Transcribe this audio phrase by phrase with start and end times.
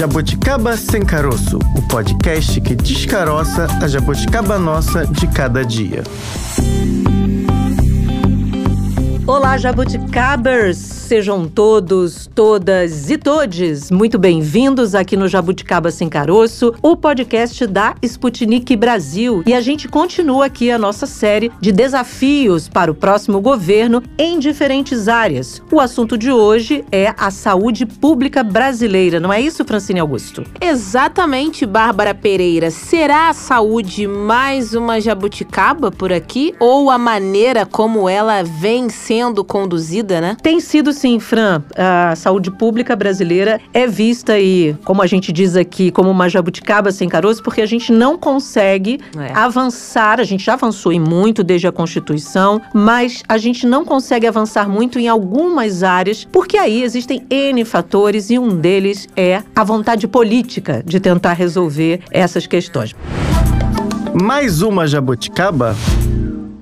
[0.00, 6.02] Jabuticaba Sem Caroço, o podcast que descaroça a jabuticaba nossa de cada dia.
[9.26, 10.99] Olá, jabuticabers!
[11.10, 17.96] Sejam todos, todas e todes muito bem-vindos aqui no Jabuticaba Sem Caroço, o podcast da
[18.00, 19.42] Sputnik Brasil.
[19.44, 24.38] E a gente continua aqui a nossa série de desafios para o próximo governo em
[24.38, 25.60] diferentes áreas.
[25.72, 30.44] O assunto de hoje é a saúde pública brasileira, não é isso, Francine Augusto?
[30.60, 32.70] Exatamente, Bárbara Pereira.
[32.70, 39.42] Será a saúde mais uma jabuticaba por aqui ou a maneira como ela vem sendo
[39.42, 40.36] conduzida, né?
[40.40, 45.56] Tem sido sim, Fran, a saúde pública brasileira é vista aí, como a gente diz
[45.56, 49.32] aqui, como uma jabuticaba sem caroço, porque a gente não consegue é.
[49.32, 54.26] avançar, a gente já avançou em muito desde a Constituição, mas a gente não consegue
[54.26, 59.64] avançar muito em algumas áreas, porque aí existem N fatores e um deles é a
[59.64, 62.94] vontade política de tentar resolver essas questões.
[64.12, 65.74] Mais uma jabuticaba?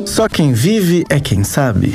[0.06, 1.92] Só quem vive é quem sabe.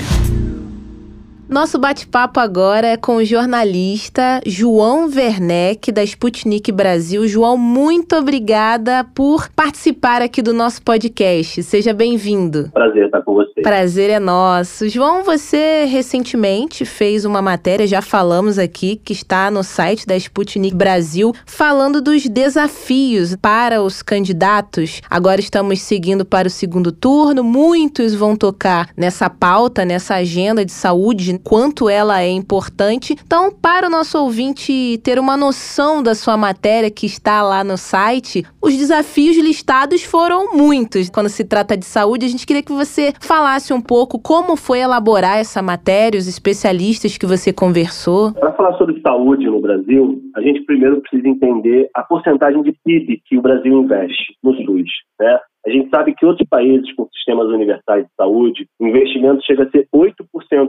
[1.53, 7.29] Nosso bate-papo agora é com o jornalista João Werneck, da Sputnik Brasil.
[7.29, 11.63] João, muito obrigada por participar aqui do nosso podcast.
[11.63, 12.71] Seja bem-vindo.
[12.73, 13.61] Prazer estar com você.
[13.61, 14.89] Prazer é nosso.
[14.89, 20.75] João, você recentemente fez uma matéria, já falamos aqui, que está no site da Sputnik
[20.75, 25.03] Brasil, falando dos desafios para os candidatos.
[25.11, 27.45] Agora estamos seguindo para o segundo turno.
[27.45, 33.15] Muitos vão tocar nessa pauta, nessa agenda de saúde quanto ela é importante.
[33.25, 37.77] Então, para o nosso ouvinte ter uma noção da sua matéria que está lá no
[37.77, 41.11] site, os desafios listados foram muitos.
[41.11, 44.81] Quando se trata de saúde, a gente queria que você falasse um pouco como foi
[44.81, 48.33] elaborar essa matéria, os especialistas que você conversou.
[48.33, 53.23] Para falar sobre saúde no Brasil, a gente primeiro precisa entender a porcentagem de PIB
[53.27, 54.91] que o Brasil investe no SUS.
[55.21, 55.39] Né?
[55.67, 59.71] A gente sabe que outros países com sistemas universais de saúde, o investimento chega a
[59.71, 60.17] ser 8%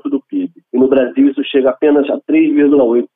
[0.05, 0.51] do PIB.
[0.71, 3.07] E no Brasil isso chega apenas a 3,8%.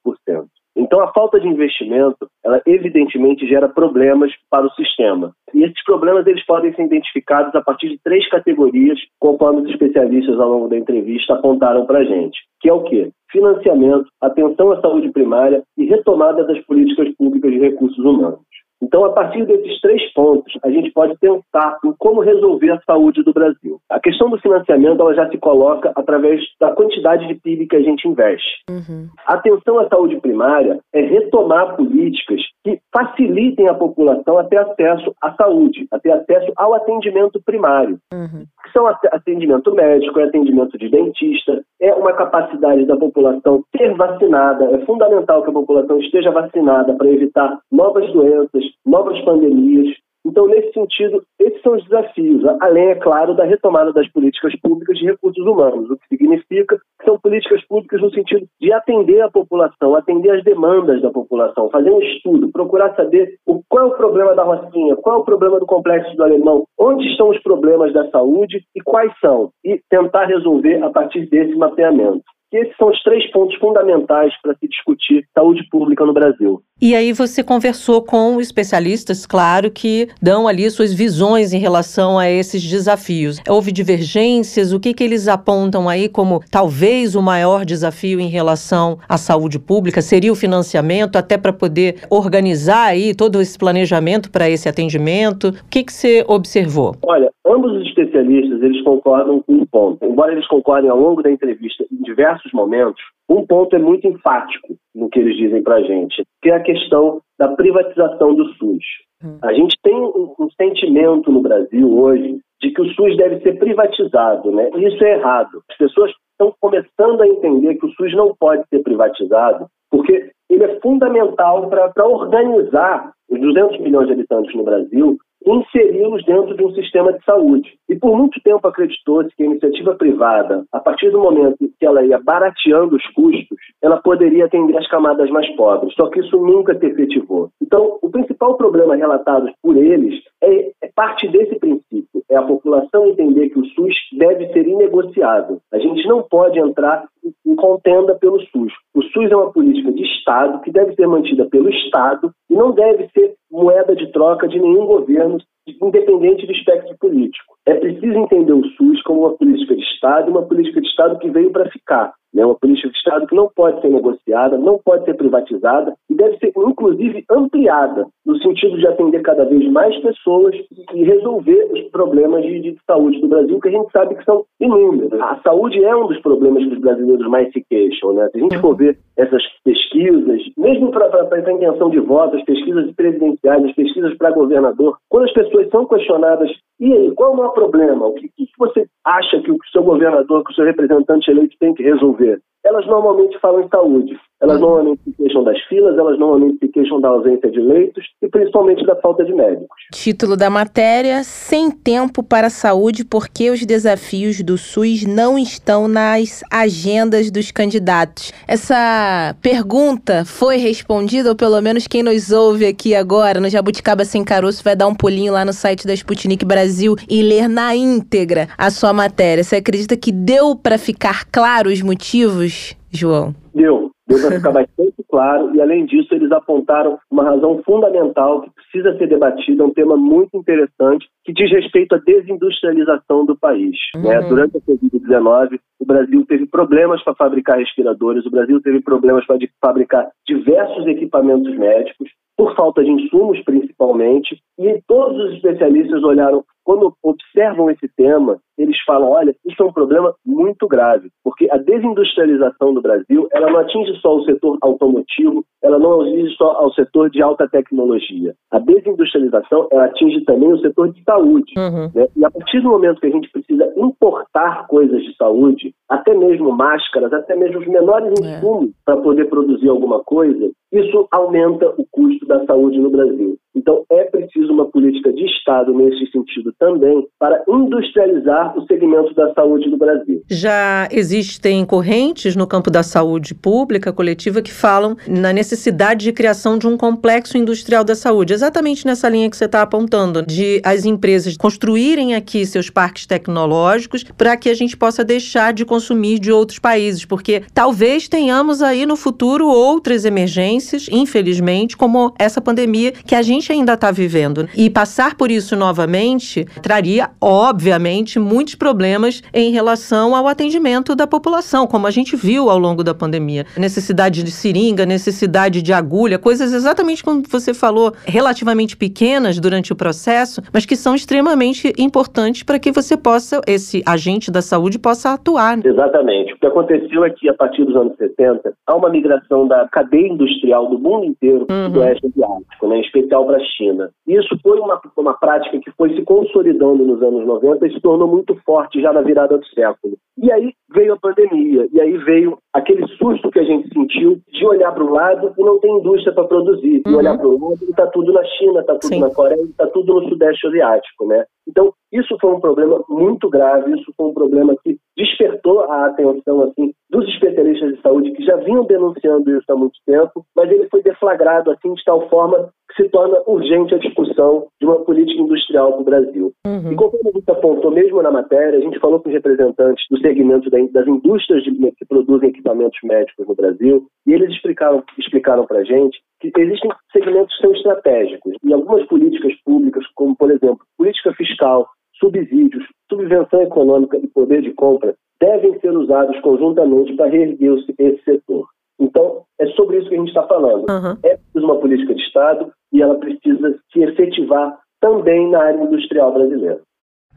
[0.77, 5.33] Então, a falta de investimento, ela evidentemente gera problemas para o sistema.
[5.51, 10.39] E esses problemas eles podem ser identificados a partir de três categorias, conforme os especialistas
[10.39, 13.09] ao longo da entrevista apontaram para a gente, que é o quê?
[13.31, 18.39] Financiamento, atenção à saúde primária e retomada das políticas públicas de recursos humanos.
[18.81, 23.23] Então, a partir desses três pontos, a gente pode pensar em como resolver a saúde
[23.23, 23.79] do Brasil.
[23.89, 27.81] A questão do financiamento ela já se coloca através da quantidade de PIB que a
[27.81, 28.47] gente investe.
[28.69, 29.07] Uhum.
[29.25, 35.13] A atenção à saúde primária é retomar políticas que facilitem a população a ter acesso
[35.21, 37.97] à saúde, a ter acesso ao atendimento primário.
[38.13, 38.45] Uhum.
[38.63, 44.65] Que são atendimento médico, é atendimento de dentista, é uma capacidade da população ser vacinada.
[44.75, 49.95] É fundamental que a população esteja vacinada para evitar novas doenças, novas pandemias.
[50.27, 54.97] Então, nesse sentido, esses são os desafios, além, é claro, da retomada das políticas públicas
[54.97, 59.31] de recursos humanos, o que significa que são políticas públicas no sentido de atender a
[59.31, 63.35] população, atender as demandas da população, fazer um estudo, procurar saber
[63.69, 67.07] qual é o problema da Rocinha, qual é o problema do complexo do Alemão, onde
[67.07, 72.25] estão os problemas da saúde e quais são, e tentar resolver a partir desse mapeamento
[72.49, 76.61] que esses são os três pontos fundamentais para se discutir saúde pública no Brasil.
[76.79, 82.29] E aí você conversou com especialistas, claro, que dão ali suas visões em relação a
[82.29, 83.41] esses desafios.
[83.49, 84.71] Houve divergências?
[84.71, 89.57] O que, que eles apontam aí como talvez o maior desafio em relação à saúde
[89.57, 90.01] pública?
[90.01, 95.49] Seria o financiamento, até para poder organizar aí todo esse planejamento para esse atendimento?
[95.49, 96.95] O que, que você observou?
[97.03, 100.05] Olha, ambos os especialistas eles concordam com um ponto.
[100.05, 104.07] Embora eles concordem ao longo da entrevista em diversos diversos momentos, um ponto é muito
[104.07, 108.45] enfático no que eles dizem para a gente, que é a questão da privatização do
[108.53, 108.83] SUS.
[109.23, 109.37] Hum.
[109.41, 113.57] A gente tem um, um, sentimento no Brasil hoje de que o SUS deve ser
[113.59, 114.69] privatizado, né?
[114.75, 115.61] E isso é errado.
[115.69, 120.63] As pessoas estão começando a entender que o SUS não pode ser privatizado, porque ele
[120.63, 126.71] é fundamental para organizar os 200 milhões de habitantes no Brasil inseri-los dentro de um
[126.73, 127.77] sistema de saúde.
[127.89, 132.03] E por muito tempo acreditou-se que a iniciativa privada, a partir do momento que ela
[132.05, 135.93] ia barateando os custos, ela poderia atender as camadas mais pobres.
[135.93, 137.49] Só que isso nunca se efetivou.
[137.61, 143.07] Então, o principal problema relatado por eles é, é parte desse princípio: é a população
[143.07, 145.59] entender que o SUS deve ser inegociável.
[145.71, 147.05] A gente não pode entrar
[147.45, 148.73] em contenda pelo SUS.
[148.95, 152.71] O SUS é uma política de Estado que deve ser mantida pelo Estado e não
[152.71, 155.37] deve ser moeda de troca de nenhum governo,
[155.81, 157.55] independente do espectro político.
[157.65, 161.29] É preciso entender o SUS como uma política de Estado, uma política de Estado que
[161.29, 162.13] veio para ficar.
[162.37, 166.15] É uma política de Estado que não pode ser negociada, não pode ser privatizada e
[166.15, 170.55] deve ser, inclusive, ampliada, no sentido de atender cada vez mais pessoas
[170.93, 174.43] e resolver os problemas de, de saúde do Brasil, que a gente sabe que são
[174.59, 175.19] inúmeros.
[175.21, 178.13] A saúde é um dos problemas que os brasileiros mais se queixam.
[178.13, 178.29] Né?
[178.31, 182.91] Se a gente for ver essas pesquisas, mesmo para a intenção de voto, as pesquisas
[182.95, 187.37] presidenciais, as pesquisas para governador, quando as pessoas são questionadas, e aí, qual é o
[187.37, 188.05] maior problema?
[188.05, 191.73] O que, que você acha que o seu governador, que o seu representante eleito tem
[191.73, 192.26] que resolver?
[192.63, 194.19] Elas normalmente falam em saúde.
[194.39, 198.27] Elas normalmente se queixam das filas, elas normalmente se queixam da ausência de leitos e
[198.27, 199.67] principalmente da falta de médicos.
[199.91, 205.87] Título da matéria: Sem tempo para a saúde porque os desafios do SUS não estão
[205.87, 208.31] nas agendas dos candidatos.
[208.47, 214.23] Essa pergunta foi respondida, ou pelo menos quem nos ouve aqui agora no Jabuticaba Sem
[214.23, 218.47] Caroço vai dar um pulinho lá no site da Sputnik Brasil e ler na íntegra
[218.55, 219.43] a sua matéria.
[219.43, 223.33] Você acredita que deu para ficar claro os motivos, João?
[223.53, 223.76] Deu.
[224.07, 228.97] Deu para ficar bastante claro e, além disso, eles apontaram uma razão fundamental que precisa
[228.97, 233.75] ser debatida, um tema muito interessante, que diz respeito à desindustrialização do país.
[233.95, 234.03] Uhum.
[234.03, 234.21] Né?
[234.29, 239.37] Durante a Covid-19, o Brasil teve problemas para fabricar respiradores, o Brasil teve problemas para
[239.61, 246.93] fabricar diversos equipamentos médicos, por falta de insumos principalmente, e todos os especialistas olharam, quando
[247.01, 252.73] observam esse tema, eles falam, olha, isso é um problema muito grave, porque a desindustrialização
[252.73, 257.09] do Brasil, ela não atinge só o setor automotivo, ela não atinge só ao setor
[257.09, 258.33] de alta tecnologia.
[258.51, 261.53] A desindustrialização, ela atinge também o setor de saúde.
[261.57, 261.89] Uhum.
[261.95, 262.07] Né?
[262.17, 266.51] E a partir do momento que a gente precisa importar coisas de saúde, até mesmo
[266.51, 268.25] máscaras, até mesmo os menores é.
[268.25, 268.73] insumos é.
[268.83, 273.37] para poder produzir alguma coisa, isso aumenta o custo da saúde no Brasil.
[273.55, 279.33] Então, é preciso uma política de Estado nesse sentido também para industrializar o segmento da
[279.33, 280.21] saúde no Brasil.
[280.29, 286.57] Já existem correntes no campo da saúde pública coletiva que falam na necessidade de criação
[286.57, 290.85] de um complexo industrial da saúde, exatamente nessa linha que você está apontando, de as
[290.85, 296.31] empresas construírem aqui seus parques tecnológicos para que a gente possa deixar de consumir de
[296.31, 300.56] outros países, porque talvez tenhamos aí no futuro outras emergências,
[300.91, 304.47] infelizmente, como essa pandemia que a gente gente ainda está vivendo.
[304.55, 311.67] E passar por isso novamente traria, obviamente, muitos problemas em relação ao atendimento da população,
[311.67, 313.45] como a gente viu ao longo da pandemia.
[313.57, 319.75] Necessidade de seringa, necessidade de agulha, coisas exatamente como você falou, relativamente pequenas durante o
[319.75, 325.13] processo, mas que são extremamente importantes para que você possa, esse agente da saúde, possa
[325.13, 325.63] atuar.
[325.63, 326.33] Exatamente.
[326.33, 330.07] O que aconteceu é que, a partir dos anos 70, há uma migração da cadeia
[330.07, 331.71] industrial do mundo inteiro uhum.
[331.71, 333.89] do oeste asiático, né, em especial para a China.
[334.07, 338.07] Isso foi uma, uma prática que foi se consolidando nos anos 90 e se tornou
[338.07, 339.97] muito forte já na virada do século.
[340.17, 344.45] E aí veio a pandemia, e aí veio aquele susto que a gente sentiu de
[344.45, 346.91] olhar para o lado e não tem indústria para produzir, uhum.
[346.91, 348.99] e olhar para o outro e está tudo na China, está tudo Sim.
[348.99, 351.23] na Coreia, está tudo no Sudeste Asiático, né?
[351.47, 356.41] Então, isso foi um problema muito grave, isso foi um problema que despertou a atenção
[356.43, 360.67] assim dos especialistas de saúde que já vinham denunciando isso há muito tempo, mas ele
[360.69, 365.73] foi deflagrado assim de tal forma se torna urgente a discussão de uma política industrial
[365.73, 366.33] para o Brasil.
[366.45, 366.71] Uhum.
[366.71, 369.99] E conforme a gente apontou mesmo na matéria, a gente falou com os representantes do
[369.99, 375.63] segmento das indústrias que produzem equipamentos médicos no Brasil, e eles explicaram explicaram para a
[375.63, 381.13] gente que existem segmentos que são estratégicos e algumas políticas públicas, como por exemplo política
[381.13, 381.67] fiscal,
[381.99, 388.47] subsídios, subvenção econômica e poder de compra devem ser usados conjuntamente para reerguer esse setor.
[388.79, 390.69] Então, é sobre isso que a gente está falando.
[390.69, 390.97] Uhum.
[391.03, 396.13] É preciso uma política de Estado e ela precisa se efetivar também na área industrial
[396.13, 396.61] brasileira.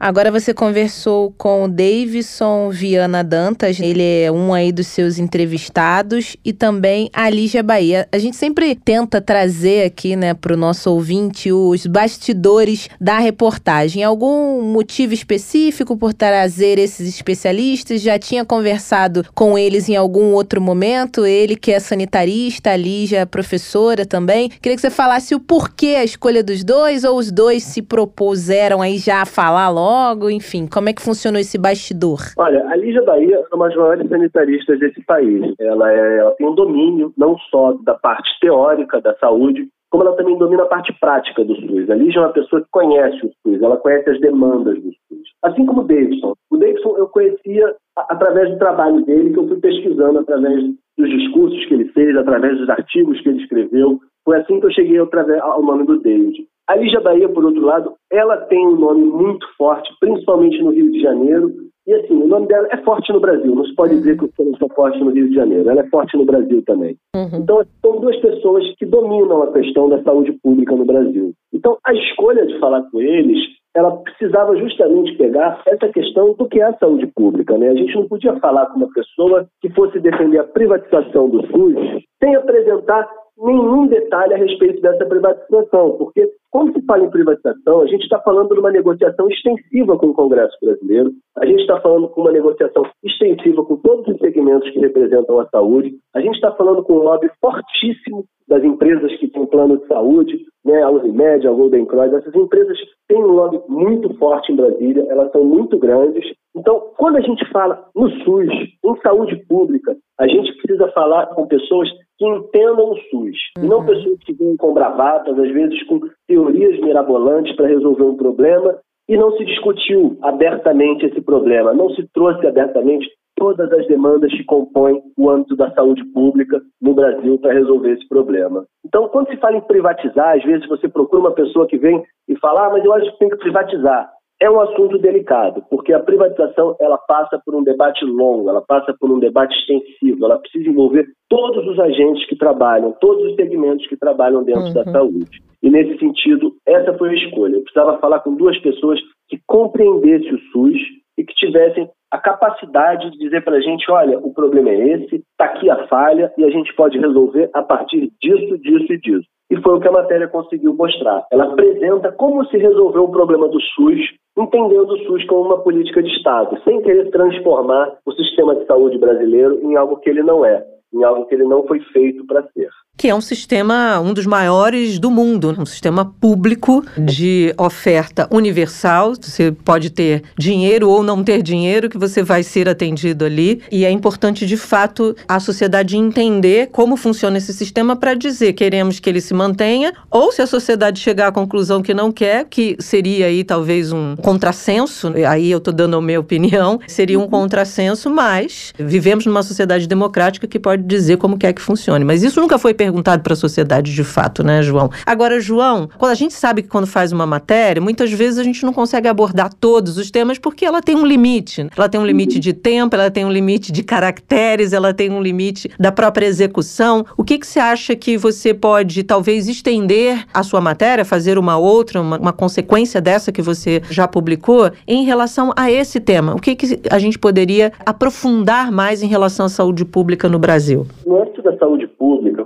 [0.03, 6.35] Agora você conversou com o Davidson Viana Dantas, ele é um aí dos seus entrevistados,
[6.43, 8.07] e também a Lígia Bahia.
[8.11, 14.03] A gente sempre tenta trazer aqui, né, para o nosso ouvinte os bastidores da reportagem.
[14.03, 18.01] Algum motivo específico por trazer esses especialistas?
[18.01, 21.27] Já tinha conversado com eles em algum outro momento?
[21.27, 24.49] Ele que é sanitarista, a Lígia é professora também.
[24.49, 28.81] Queria que você falasse o porquê a escolha dos dois, ou os dois se propuseram
[28.81, 30.29] aí já a falar logo logo?
[30.29, 32.19] Enfim, como é que funcionou esse bastidor?
[32.37, 35.53] Olha, a Lígia Bahia é uma das maiores sanitaristas desse país.
[35.59, 40.15] Ela, é, ela tem um domínio não só da parte teórica da saúde, como ela
[40.15, 41.89] também domina a parte prática do SUS.
[41.89, 45.27] A Lígia é uma pessoa que conhece o SUS, ela conhece as demandas do SUS.
[45.43, 46.33] Assim como o Davidson.
[46.49, 50.63] O Davidson eu conhecia através do trabalho dele, que eu fui pesquisando através
[50.97, 53.99] dos discursos que ele fez, através dos artigos que ele escreveu.
[54.23, 56.45] Foi assim que eu cheguei ao nome do David.
[56.71, 60.89] A Lígia Bahia, por outro lado, ela tem um nome muito forte, principalmente no Rio
[60.89, 61.51] de Janeiro,
[61.85, 63.53] E assim, o nome dela é forte no Brasil.
[63.53, 65.69] Não se pode dizer que eu sou forte no Rio de Janeiro.
[65.69, 66.95] Ela é forte no Brasil também.
[67.13, 67.39] Uhum.
[67.39, 71.33] Então, são duas pessoas que dominam a questão da saúde pública no Brasil.
[71.51, 73.39] Então, a escolha de falar com eles
[73.73, 77.57] ela precisava justamente pegar essa questão do que é a saúde pública.
[77.57, 77.69] Né?
[77.69, 82.03] A gente não podia falar com uma pessoa que fosse defender a privatização do SUS
[82.21, 87.87] sem apresentar nenhum detalhe a respeito dessa privatização, porque quando se fala em privatização, a
[87.87, 92.09] gente está falando de uma negociação extensiva com o Congresso brasileiro, a gente está falando
[92.09, 96.51] com uma negociação extensiva com todos os segmentos que representam a saúde, a gente está
[96.51, 101.47] falando com um lobby fortíssimo das empresas que têm plano de saúde, né, a Unimed,
[101.47, 102.77] a Golden Cross, essas empresas
[103.07, 106.23] têm um lobby muito forte em Brasília, elas são muito grandes.
[106.55, 108.49] Então, quando a gente fala no SUS,
[108.83, 113.63] em saúde pública, a gente precisa falar com pessoas que entendam o SUS, uhum.
[113.63, 118.17] e não pessoas que vêm com bravatas, às vezes com teorias mirabolantes para resolver um
[118.17, 118.77] problema,
[119.11, 124.45] e não se discutiu abertamente esse problema, não se trouxe abertamente todas as demandas que
[124.45, 128.63] compõem o âmbito da saúde pública no Brasil para resolver esse problema.
[128.85, 132.39] Então, quando se fala em privatizar, às vezes você procura uma pessoa que vem e
[132.39, 134.09] fala, ah, mas eu acho que tem que privatizar.
[134.41, 138.91] É um assunto delicado, porque a privatização ela passa por um debate longo, ela passa
[138.99, 143.85] por um debate extensivo, ela precisa envolver todos os agentes que trabalham, todos os segmentos
[143.85, 144.73] que trabalham dentro uhum.
[144.73, 145.39] da saúde.
[145.61, 147.57] E nesse sentido, essa foi a escolha.
[147.57, 150.81] Eu precisava falar com duas pessoas que compreendessem o SUS
[151.19, 155.17] e que tivessem a capacidade de dizer para a gente, olha, o problema é esse,
[155.17, 159.27] está aqui a falha e a gente pode resolver a partir disso, disso e disso.
[159.51, 161.25] E foi o que a matéria conseguiu mostrar.
[161.31, 163.99] Ela apresenta como se resolveu o problema do SUS,
[164.37, 168.97] entendendo o SUS como uma política de Estado, sem querer transformar o sistema de saúde
[168.97, 172.43] brasileiro em algo que ele não é, em algo que ele não foi feito para
[172.51, 172.69] ser
[173.01, 179.13] que é um sistema, um dos maiores do mundo, um sistema público de oferta universal.
[179.19, 183.59] Você pode ter dinheiro ou não ter dinheiro, que você vai ser atendido ali.
[183.71, 188.99] E é importante, de fato, a sociedade entender como funciona esse sistema para dizer queremos
[188.99, 192.75] que ele se mantenha, ou se a sociedade chegar à conclusão que não quer, que
[192.79, 198.11] seria aí talvez um contrassenso, aí eu estou dando a minha opinião, seria um contrassenso,
[198.11, 202.05] mas vivemos numa sociedade democrática que pode dizer como quer que funcione.
[202.05, 204.89] Mas isso nunca foi perguntado para a sociedade de fato, né, João?
[205.05, 208.65] Agora, João, quando a gente sabe que quando faz uma matéria, muitas vezes a gente
[208.65, 211.67] não consegue abordar todos os temas porque ela tem um limite.
[211.77, 215.21] Ela tem um limite de tempo, ela tem um limite de caracteres, ela tem um
[215.21, 217.05] limite da própria execução.
[217.15, 221.59] O que, que você acha que você pode, talvez, estender a sua matéria, fazer uma
[221.59, 226.33] outra, uma, uma consequência dessa que você já publicou, em relação a esse tema?
[226.33, 230.87] O que, que a gente poderia aprofundar mais em relação à saúde pública no Brasil?
[231.05, 231.90] No âmbito da saúde pública,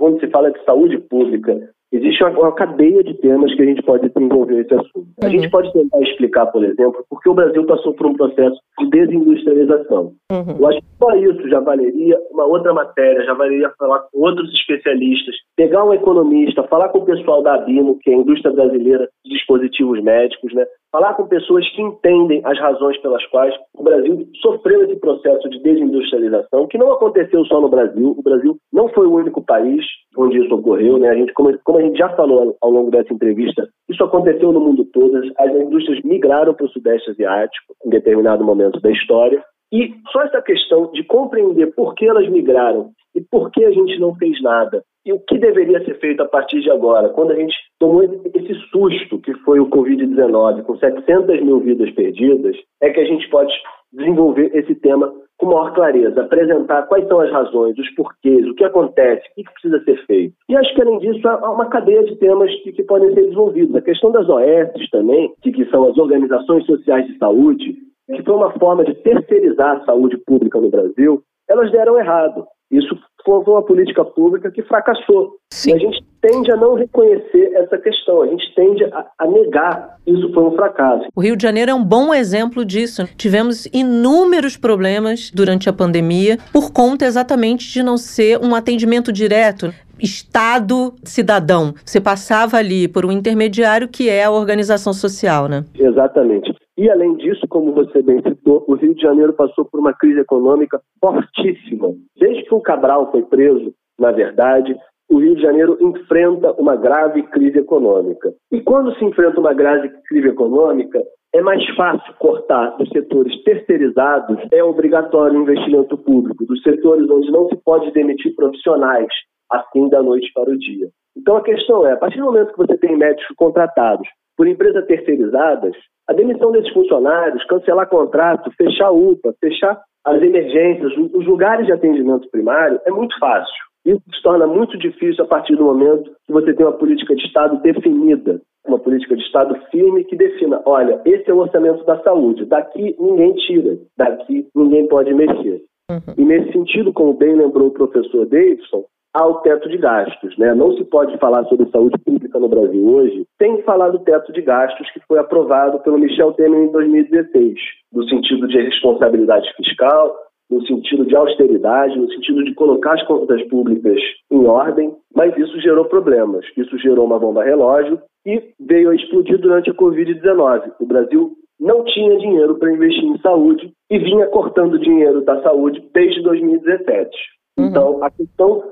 [0.06, 1.58] quando se fala de saúde pública,
[1.90, 5.08] existe uma, uma, cadeia de temas que a gente pode desenvolver esse assunto.
[5.20, 5.50] A gente uhum.
[5.50, 10.12] pode tentar explicar, por exemplo, por que o Brasil passou por um processo de desindustrialização.
[10.30, 10.56] Uhum.
[10.60, 14.48] Eu acho que só isso já valeria uma outra matéria, já valeria falar com outros
[14.54, 19.08] especialistas, pegar um economista, falar com o pessoal da ABIMO, que é a indústria brasileira
[19.24, 20.64] de dispositivos médicos, né?
[20.90, 25.62] Falar com pessoas que entendem as razões pelas quais o Brasil sofreu esse processo de
[25.62, 28.14] desindustrialização, que não aconteceu só no Brasil.
[28.16, 29.84] O Brasil não foi o único país
[30.16, 30.98] onde isso ocorreu.
[30.98, 31.08] Né?
[31.08, 34.60] A gente, como, como a gente já falou ao longo dessa entrevista, isso aconteceu no
[34.60, 35.20] mundo todo.
[35.38, 39.42] As indústrias migraram para o Sudeste Asiático em determinado momento da história.
[39.72, 43.98] E só essa questão de compreender por que elas migraram e por que a gente
[43.98, 47.36] não fez nada e o que deveria ser feito a partir de agora, quando a
[47.36, 52.98] gente tomou esse susto que foi o Covid-19, com 700 mil vidas perdidas, é que
[52.98, 53.52] a gente pode
[53.92, 58.64] desenvolver esse tema com maior clareza, apresentar quais são as razões, os porquês, o que
[58.64, 60.34] acontece, o que precisa ser feito.
[60.48, 63.76] E acho que, além disso, há uma cadeia de temas que, que podem ser desenvolvidos.
[63.76, 67.76] A questão das OS também, que, que são as Organizações Sociais de Saúde,
[68.12, 72.44] que foi uma forma de terceirizar a saúde pública no Brasil, elas deram errado.
[72.70, 75.36] Isso foi uma política pública que fracassou.
[75.52, 75.70] Sim.
[75.70, 79.96] E a gente tende a não reconhecer essa questão, a gente tende a, a, negar
[80.04, 81.06] que isso foi um fracasso.
[81.14, 83.04] O Rio de Janeiro é um bom exemplo disso.
[83.16, 89.72] Tivemos inúmeros problemas durante a pandemia por conta exatamente de não ser um atendimento direto.
[89.98, 91.72] Estado cidadão.
[91.84, 95.64] Você passava ali por um intermediário que é a organização social, né?
[95.74, 96.54] Exatamente.
[96.76, 100.20] E, além disso, como você bem citou, o Rio de Janeiro passou por uma crise
[100.20, 101.94] econômica fortíssima.
[102.18, 104.76] Desde que o Cabral foi preso, na verdade,
[105.08, 108.32] o Rio de Janeiro enfrenta uma grave crise econômica.
[108.52, 111.02] E quando se enfrenta uma grave crise econômica,
[111.34, 117.30] é mais fácil cortar dos setores terceirizados, é obrigatório o investimento público, dos setores onde
[117.30, 119.08] não se pode demitir profissionais
[119.50, 120.88] assim da noite para o dia.
[121.16, 124.86] Então a questão é, a partir do momento que você tem médicos contratados por empresas
[124.86, 125.74] terceirizadas,
[126.08, 132.30] a demissão desses funcionários, cancelar contrato, fechar UPA, fechar as emergências, os lugares de atendimento
[132.30, 133.66] primário, é muito fácil.
[133.84, 137.22] Isso se torna muito difícil a partir do momento que você tem uma política de
[137.24, 142.00] Estado definida, uma política de Estado firme que defina: olha, esse é o orçamento da
[142.02, 145.62] saúde, daqui ninguém tira, daqui ninguém pode mexer.
[145.88, 146.14] Uhum.
[146.18, 148.84] E nesse sentido, como bem lembrou o professor Davidson,
[149.16, 150.36] há o teto de gastos.
[150.36, 150.54] Né?
[150.54, 154.42] Não se pode falar sobre saúde pública no Brasil hoje sem falar do teto de
[154.42, 157.54] gastos que foi aprovado pelo Michel Temer em 2016,
[157.92, 160.14] no sentido de responsabilidade fiscal,
[160.50, 163.98] no sentido de austeridade, no sentido de colocar as contas públicas
[164.30, 166.44] em ordem, mas isso gerou problemas.
[166.56, 170.72] Isso gerou uma bomba relógio e veio a explodir durante a Covid-19.
[170.78, 175.82] O Brasil não tinha dinheiro para investir em saúde e vinha cortando dinheiro da saúde
[175.92, 177.10] desde 2017.
[177.58, 177.66] Uhum.
[177.66, 178.62] Então, a questão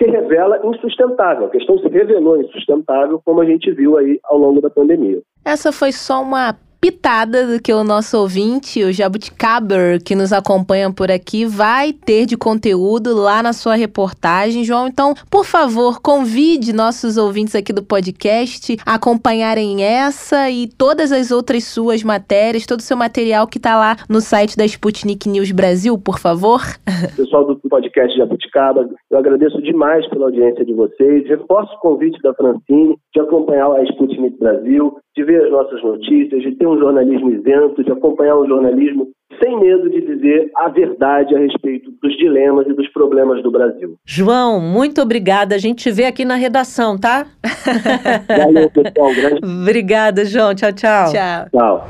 [0.00, 1.46] se revela insustentável.
[1.46, 5.20] A questão se revelou insustentável, como a gente viu aí ao longo da pandemia.
[5.44, 10.90] Essa foi só uma pitada do que o nosso ouvinte, o Jabuticaber, que nos acompanha
[10.90, 14.88] por aqui, vai ter de conteúdo lá na sua reportagem, João.
[14.88, 21.30] Então, por favor, convide nossos ouvintes aqui do podcast a acompanharem essa e todas as
[21.30, 25.52] outras suas matérias, todo o seu material que está lá no site da Sputnik News
[25.52, 26.60] Brasil, por favor.
[27.16, 31.28] Pessoal do podcast Jabuticaba, eu agradeço demais pela audiência de vocês.
[31.28, 36.42] Reforço o convite da Francine de acompanhar a Sputnik Brasil, de ver as nossas notícias,
[36.42, 39.08] de ter um jornalismo isento, de acompanhar um jornalismo
[39.42, 43.96] sem medo de dizer a verdade a respeito dos dilemas e dos problemas do Brasil.
[44.04, 45.54] João, muito obrigada.
[45.54, 47.26] A gente te vê aqui na redação, tá?
[48.28, 49.14] Valeu, pessoal.
[49.14, 49.40] Grande...
[49.62, 50.54] Obrigada, João.
[50.54, 51.12] Tchau, tchau.
[51.12, 51.48] Tchau.
[51.50, 51.88] Tchau.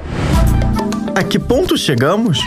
[1.17, 2.39] A que ponto chegamos?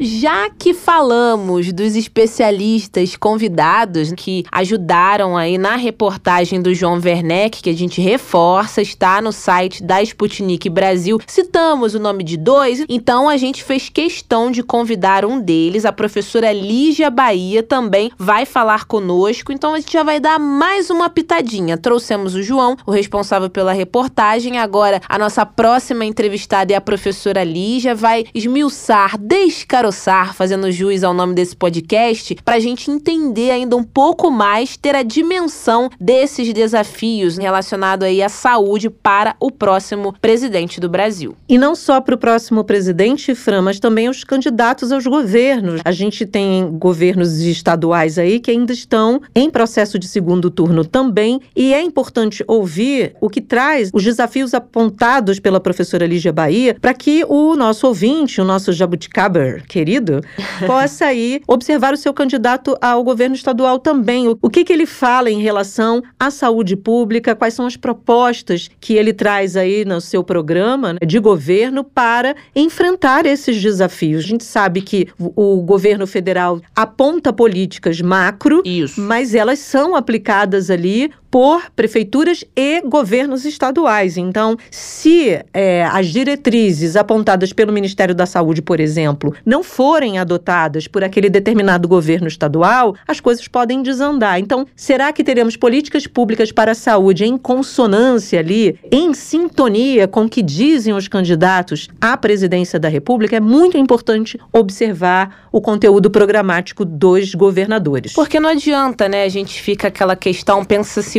[0.00, 7.68] Já que falamos dos especialistas convidados que ajudaram aí na reportagem do João Werneck, que
[7.68, 13.28] a gente reforça, está no site da Sputnik Brasil, citamos o nome de dois, então
[13.28, 18.84] a gente fez questão de convidar um deles, a professora Lígia Bahia, também vai falar
[18.84, 21.76] conosco, então a gente já vai dar mais uma pitadinha.
[21.76, 27.42] Trouxemos o João, o responsável pela reportagem, agora a nossa próxima entrevistada é a professora
[27.42, 33.76] Lígia, vai esmiuçar, descaroçar fazendo juiz ao nome desse podcast, para a gente entender ainda
[33.76, 40.14] um pouco mais, ter a dimensão desses desafios relacionados aí à saúde para o próximo
[40.20, 41.36] presidente do Brasil.
[41.48, 45.80] E não só para o próximo presidente, Fran, mas também os candidatos aos governos.
[45.84, 51.40] A gente tem governos estaduais aí que ainda estão em processo de segundo turno também,
[51.54, 56.94] e é importante ouvir o que traz os desafios apontados pela professora Lígia Bahia para
[56.94, 60.20] que o nosso ouvinte, o nosso jabuticaber, que querido,
[60.66, 64.34] possa aí observar o seu candidato ao governo estadual também.
[64.42, 68.94] O que, que ele fala em relação à saúde pública, quais são as propostas que
[68.94, 74.24] ele traz aí no seu programa de governo para enfrentar esses desafios.
[74.24, 79.00] A gente sabe que o governo federal aponta políticas macro, Isso.
[79.00, 84.16] mas elas são aplicadas ali por prefeituras e governos estaduais.
[84.16, 90.86] Então, se é, as diretrizes apontadas pelo Ministério da Saúde, por exemplo, não forem adotadas
[90.86, 94.38] por aquele determinado governo estadual, as coisas podem desandar.
[94.38, 100.24] Então, será que teremos políticas públicas para a saúde em consonância ali, em sintonia com
[100.24, 103.36] o que dizem os candidatos à presidência da República?
[103.36, 108.12] É muito importante observar o conteúdo programático dos governadores.
[108.12, 109.24] Porque não adianta, né?
[109.24, 110.64] A gente fica aquela questão,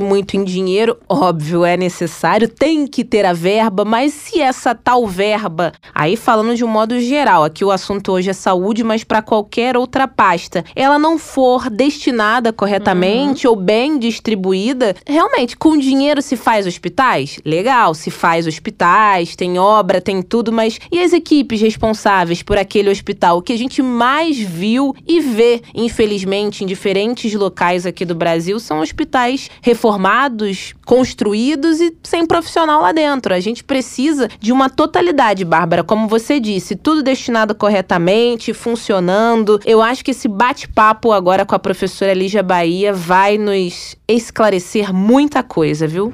[0.02, 5.08] muito em dinheiro, óbvio, é necessário, tem que ter a verba, mas se essa tal
[5.08, 9.22] verba, aí falando de um modo geral, aqui o assunto hoje é saúde, mas para
[9.22, 13.54] qualquer outra pasta, ela não for destinada corretamente uhum.
[13.54, 17.40] ou bem distribuída, realmente, com dinheiro se faz hospitais?
[17.46, 22.90] Legal, se faz hospitais, tem obra, tem tudo, mas e as equipes responsáveis por aquele
[22.90, 23.38] hospital?
[23.38, 28.60] O que a gente mais viu e vê, infelizmente, em diferentes locais aqui do Brasil
[28.60, 33.34] são hospitais reformados reformados, construídos e sem profissional lá dentro.
[33.34, 39.60] A gente precisa de uma totalidade, Bárbara, como você disse, tudo destinado corretamente, funcionando.
[39.66, 45.42] Eu acho que esse bate-papo agora com a professora Lígia Bahia vai nos esclarecer muita
[45.42, 46.14] coisa, viu?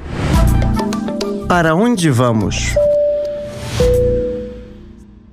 [1.47, 2.75] Para onde vamos?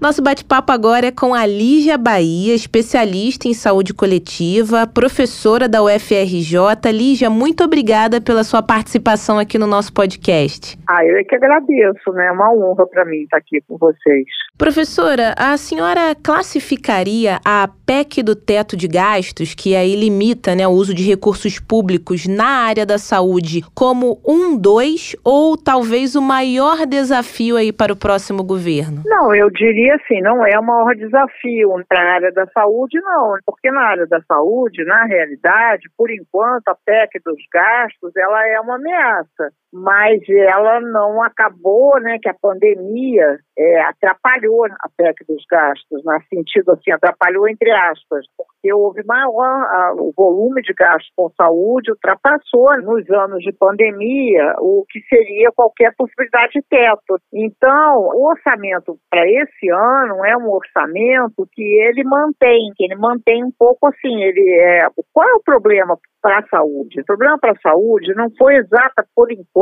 [0.03, 6.91] Nosso bate-papo agora é com a Lígia Bahia, especialista em saúde coletiva, professora da UFRJ.
[6.93, 10.77] Lígia, muito obrigada pela sua participação aqui no nosso podcast.
[10.91, 12.27] Ah, eu é que agradeço, né?
[12.27, 14.27] É uma honra para mim estar aqui com vocês.
[14.59, 20.73] Professora, a senhora classificaria a PEC do teto de gastos, que aí limita né, o
[20.73, 26.87] uso de recursos públicos na área da saúde, como um, dois ou talvez o maior
[26.87, 29.03] desafio aí para o próximo governo?
[29.07, 33.37] Não, eu diria assim, não é o maior desafio para a área da saúde, não,
[33.45, 38.61] porque na área da saúde, na realidade, por enquanto, a PEC dos gastos, ela é
[38.61, 45.43] uma ameaça mas ela não acabou, né, que a pandemia é, atrapalhou a PEC dos
[45.51, 51.11] gastos, no sentido assim, atrapalhou entre aspas, porque houve maior, a, o volume de gastos
[51.17, 57.19] com saúde ultrapassou nos anos de pandemia o que seria qualquer possibilidade de teto.
[57.33, 63.43] Então, o orçamento para esse ano é um orçamento que ele mantém, que ele mantém
[63.43, 67.01] um pouco assim, ele é, qual é o problema para a saúde?
[67.01, 69.62] O problema para a saúde não foi exata por enquanto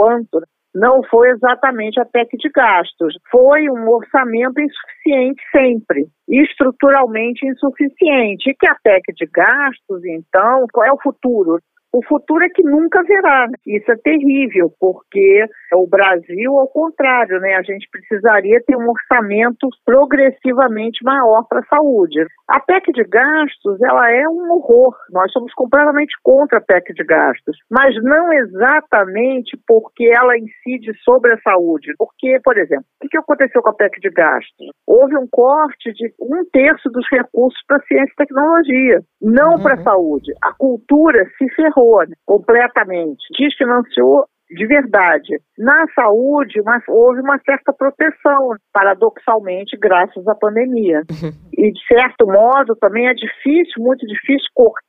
[0.75, 3.15] não foi exatamente a PEC de gastos.
[3.31, 8.51] Foi um orçamento insuficiente sempre, estruturalmente insuficiente.
[8.51, 11.59] E que a PEC de gastos, então, qual é o futuro?
[11.93, 13.49] O futuro é que nunca verá.
[13.67, 15.45] Isso é terrível, porque
[15.77, 21.67] o Brasil, ao contrário, né, a gente precisaria ter um orçamento progressivamente maior para a
[21.67, 22.25] saúde.
[22.49, 24.95] A PEC de gastos, ela é um horror.
[25.11, 31.33] Nós somos completamente contra a PEC de gastos, mas não exatamente porque ela incide sobre
[31.33, 31.93] a saúde.
[31.99, 34.67] Porque, por exemplo, o que aconteceu com a PEC de gastos?
[34.87, 39.63] Houve um corte de um terço dos recursos para ciência e tecnologia, não uhum.
[39.63, 40.33] para a saúde.
[40.43, 43.23] A cultura se ferrou completamente.
[43.39, 45.41] Desfinanciou de verdade.
[45.57, 51.03] Na saúde, mas houve uma certa proteção, paradoxalmente, graças à pandemia.
[51.11, 51.31] Uhum.
[51.61, 54.81] E, de certo modo, também é difícil, muito difícil, cortar